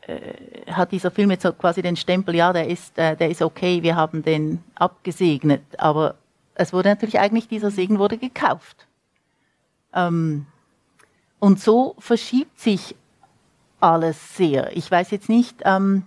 [0.02, 3.84] äh, hat dieser Film jetzt quasi den Stempel, ja, der ist, äh, der ist okay,
[3.84, 6.16] wir haben den abgesegnet, aber
[6.56, 8.88] es wurde natürlich eigentlich, dieser Segen wurde gekauft.
[9.94, 10.46] Ähm,
[11.40, 12.96] und so verschiebt sich
[13.80, 14.76] alles sehr.
[14.76, 16.04] Ich weiß jetzt nicht, ähm,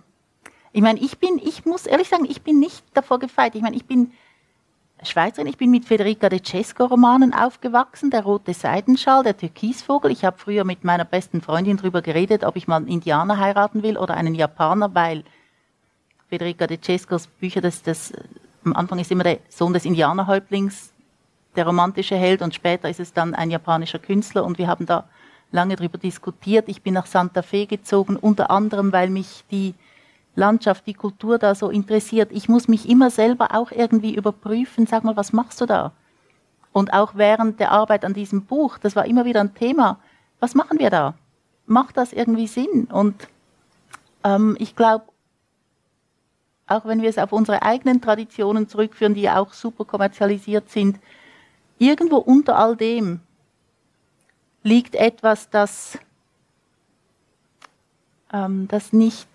[0.71, 3.55] ich meine, ich bin, ich muss ehrlich sagen, ich bin nicht davor gefeit.
[3.55, 4.11] Ich meine, ich bin
[5.03, 10.11] Schweizerin, ich bin mit Federica de Cesco Romanen aufgewachsen, der rote Seidenschal, der Türkisvogel.
[10.11, 13.83] Ich habe früher mit meiner besten Freundin darüber geredet, ob ich mal einen Indianer heiraten
[13.83, 15.23] will oder einen Japaner, weil
[16.29, 18.13] Federica de Cescos Bücher, das, das,
[18.63, 20.93] am Anfang ist immer der Sohn des Indianerhäuptlings,
[21.55, 25.07] der romantische Held und später ist es dann ein japanischer Künstler und wir haben da
[25.53, 26.67] lange darüber diskutiert.
[26.67, 29.75] Ich bin nach Santa Fe gezogen, unter anderem, weil mich die
[30.35, 32.31] Landschaft, die Kultur da so interessiert.
[32.31, 35.91] Ich muss mich immer selber auch irgendwie überprüfen, sag mal, was machst du da?
[36.71, 39.99] Und auch während der Arbeit an diesem Buch, das war immer wieder ein Thema,
[40.39, 41.13] was machen wir da?
[41.67, 42.85] Macht das irgendwie Sinn?
[42.91, 43.27] Und
[44.23, 45.05] ähm, ich glaube,
[46.65, 50.99] auch wenn wir es auf unsere eigenen Traditionen zurückführen, die ja auch super kommerzialisiert sind,
[51.77, 53.19] irgendwo unter all dem
[54.63, 55.99] liegt etwas, das,
[58.31, 59.27] ähm, das nicht,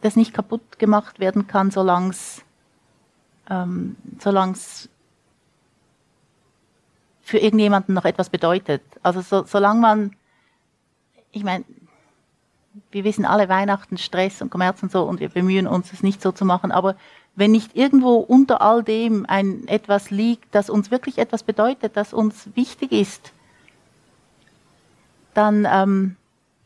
[0.00, 2.42] das nicht kaputt gemacht werden kann, solange es
[3.48, 3.96] ähm,
[7.22, 8.82] für irgendjemanden noch etwas bedeutet.
[9.02, 10.16] Also so, solange man,
[11.30, 11.64] ich meine,
[12.90, 16.22] wir wissen alle Weihnachten, Stress und Kommerz und so und wir bemühen uns, es nicht
[16.22, 16.96] so zu machen, aber
[17.34, 22.12] wenn nicht irgendwo unter all dem ein etwas liegt, das uns wirklich etwas bedeutet, das
[22.12, 23.32] uns wichtig ist,
[25.34, 26.16] dann, ähm,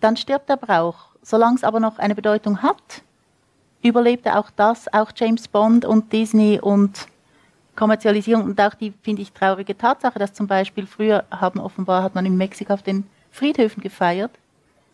[0.01, 1.11] dann stirbt der Brauch.
[1.23, 3.03] Solange es aber noch eine Bedeutung hat,
[3.83, 7.07] überlebte auch das, auch James Bond und Disney und
[7.77, 12.15] Kommerzialisierung und auch die, finde ich, traurige Tatsache, dass zum Beispiel früher haben offenbar, hat
[12.15, 14.33] man in Mexiko auf den Friedhöfen gefeiert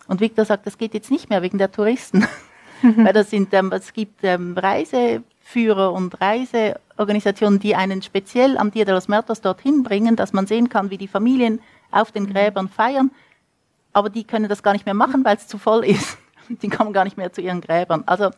[0.08, 2.26] und Victor sagt, das geht jetzt nicht mehr wegen der Touristen.
[2.82, 8.70] Weil das sind, ähm, es gibt ähm, Reise, Führer und Reiseorganisationen, die einen speziell am
[8.70, 12.24] Dia de los Muertos dorthin bringen, dass man sehen kann, wie die Familien auf den
[12.24, 12.32] mhm.
[12.32, 13.10] Gräbern feiern.
[13.92, 16.16] Aber die können das gar nicht mehr machen, weil es zu voll ist.
[16.48, 18.04] Die kommen gar nicht mehr zu ihren Gräbern.
[18.06, 18.30] Also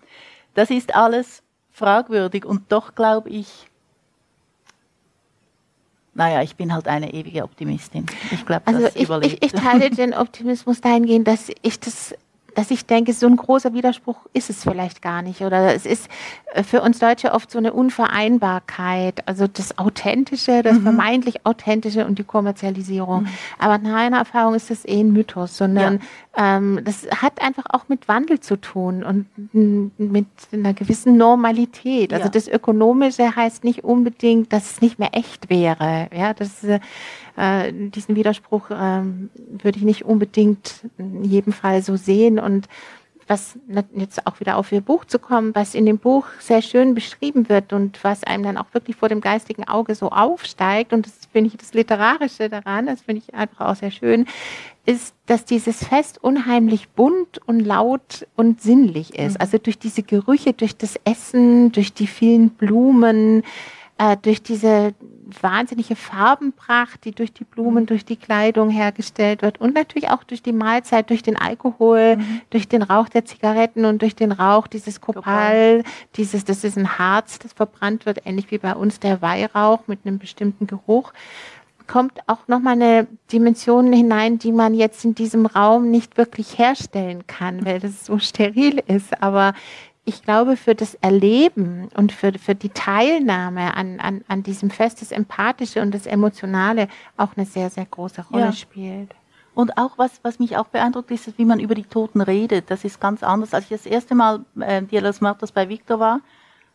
[0.55, 3.69] das ist alles fragwürdig und doch glaube ich,
[6.15, 8.07] naja, ich bin halt eine ewige Optimistin.
[8.31, 9.45] Ich glaube, also das ich, überlebt.
[9.45, 12.15] Ich, ich teile den Optimismus dahingehend, dass ich das
[12.55, 15.43] dass ich denke, so ein großer Widerspruch ist es vielleicht gar nicht.
[15.43, 16.09] Oder es ist
[16.53, 19.27] äh, für uns Deutsche oft so eine Unvereinbarkeit.
[19.27, 20.83] Also das Authentische, das mhm.
[20.83, 23.23] vermeintlich Authentische und die Kommerzialisierung.
[23.23, 23.29] Mhm.
[23.59, 26.01] Aber nach meiner Erfahrung ist das eh ein Mythos, sondern
[26.37, 26.57] ja.
[26.57, 32.13] ähm, das hat einfach auch mit Wandel zu tun und mit einer gewissen Normalität.
[32.13, 32.31] Also ja.
[32.31, 36.09] das Ökonomische heißt nicht unbedingt, dass es nicht mehr echt wäre.
[36.17, 36.65] Ja, das
[37.37, 42.39] äh, diesen Widerspruch äh, würde ich nicht unbedingt in jedem Fall so sehen.
[42.39, 42.69] Und
[43.27, 43.59] was
[43.95, 47.49] jetzt auch wieder auf Ihr Buch zu kommen, was in dem Buch sehr schön beschrieben
[47.49, 51.15] wird und was einem dann auch wirklich vor dem geistigen Auge so aufsteigt, und das
[51.33, 54.27] finde ich das Literarische daran, das finde ich einfach auch sehr schön,
[54.87, 59.35] ist, dass dieses Fest unheimlich bunt und laut und sinnlich ist.
[59.35, 59.41] Mhm.
[59.41, 63.43] Also durch diese Gerüche, durch das Essen, durch die vielen Blumen,
[63.97, 64.95] äh, durch diese
[65.43, 67.87] wahnsinnige Farbenpracht, die durch die Blumen, mhm.
[67.87, 72.41] durch die Kleidung hergestellt wird und natürlich auch durch die Mahlzeit, durch den Alkohol, mhm.
[72.51, 75.83] durch den Rauch der Zigaretten und durch den Rauch dieses Kopal,
[76.17, 80.01] dieses, das ist ein Harz, das verbrannt wird, ähnlich wie bei uns der Weihrauch mit
[80.05, 81.13] einem bestimmten Geruch.
[81.87, 87.27] kommt auch nochmal eine Dimension hinein, die man jetzt in diesem Raum nicht wirklich herstellen
[87.27, 89.23] kann, weil das so steril ist.
[89.23, 89.55] Aber
[90.05, 95.01] ich glaube, für das Erleben und für, für die Teilnahme an, an, an diesem Fest
[95.01, 98.53] das Empathische und das Emotionale auch eine sehr, sehr große Rolle Ja.
[98.53, 99.15] spielt.
[99.55, 102.71] Und auch was, was mich auch beeindruckt, ist, wie man über die Toten redet.
[102.71, 103.55] Das ist ganz anders.
[103.55, 106.21] Als ich das erste Mal äh, Dia los Muertos bei Victor war,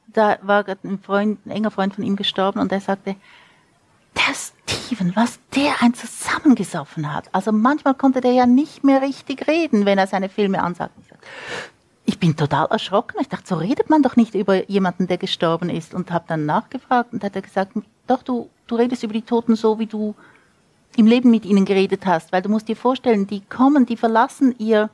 [0.08, 3.16] da war ein Freund, ein enger Freund von ihm gestorben und er sagte,
[4.16, 7.26] der Steven, was der ein zusammengesoffen hat.
[7.32, 10.94] Also manchmal konnte der ja nicht mehr richtig reden, wenn er seine Filme ansagt.
[12.20, 13.16] Ich bin total erschrocken.
[13.22, 15.94] Ich dachte, so redet man doch nicht über jemanden, der gestorben ist.
[15.94, 17.72] Und habe dann nachgefragt und hat er gesagt,
[18.08, 20.16] doch, du, du redest über die Toten so, wie du
[20.98, 22.34] im Leben mit ihnen geredet hast.
[22.34, 24.90] Weil du musst dir vorstellen, die kommen, die verlassen ihr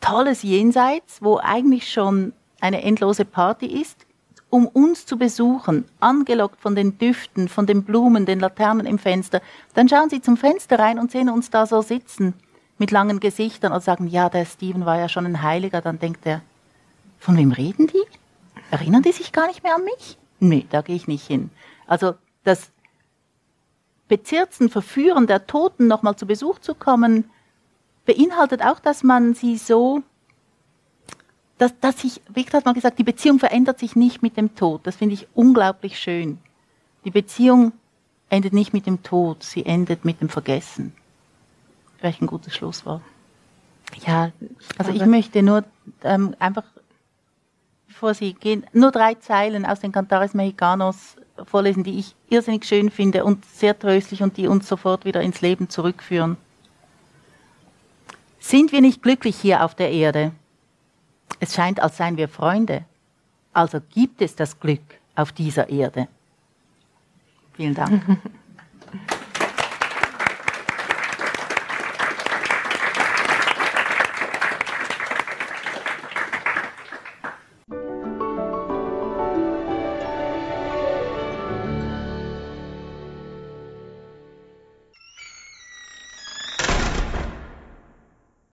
[0.00, 4.06] tolles Jenseits, wo eigentlich schon eine endlose Party ist,
[4.50, 9.42] um uns zu besuchen, angelockt von den Düften, von den Blumen, den Laternen im Fenster.
[9.74, 12.34] Dann schauen sie zum Fenster rein und sehen uns da so sitzen
[12.78, 15.80] mit langen Gesichtern und sagen, ja, der Steven war ja schon ein Heiliger.
[15.80, 16.42] Dann denkt er,
[17.18, 18.02] von wem reden die?
[18.70, 20.18] Erinnern die sich gar nicht mehr an mich?
[20.40, 21.50] Nee, da gehe ich nicht hin.
[21.86, 22.14] Also
[22.44, 22.70] das
[24.08, 27.28] Bezirzen, Verführen der Toten nochmal zu Besuch zu kommen,
[28.06, 30.02] beinhaltet auch, dass man sie so,
[31.58, 34.86] dass, dass sich, Victor hat mal gesagt, die Beziehung verändert sich nicht mit dem Tod.
[34.86, 36.38] Das finde ich unglaublich schön.
[37.04, 37.72] Die Beziehung
[38.30, 40.94] endet nicht mit dem Tod, sie endet mit dem Vergessen.
[41.98, 43.02] Vielleicht ein gutes Schlusswort.
[44.06, 44.30] Ja,
[44.76, 45.64] Also ich möchte nur
[46.04, 46.64] ähm, einfach,
[47.88, 52.90] bevor Sie gehen, nur drei Zeilen aus den Cantares Mexicanos vorlesen, die ich irrsinnig schön
[52.90, 56.36] finde und sehr tröstlich und die uns sofort wieder ins Leben zurückführen.
[58.38, 60.32] Sind wir nicht glücklich hier auf der Erde?
[61.40, 62.84] Es scheint, als seien wir Freunde.
[63.52, 64.80] Also gibt es das Glück
[65.14, 66.08] auf dieser Erde.
[67.54, 68.02] Vielen Dank.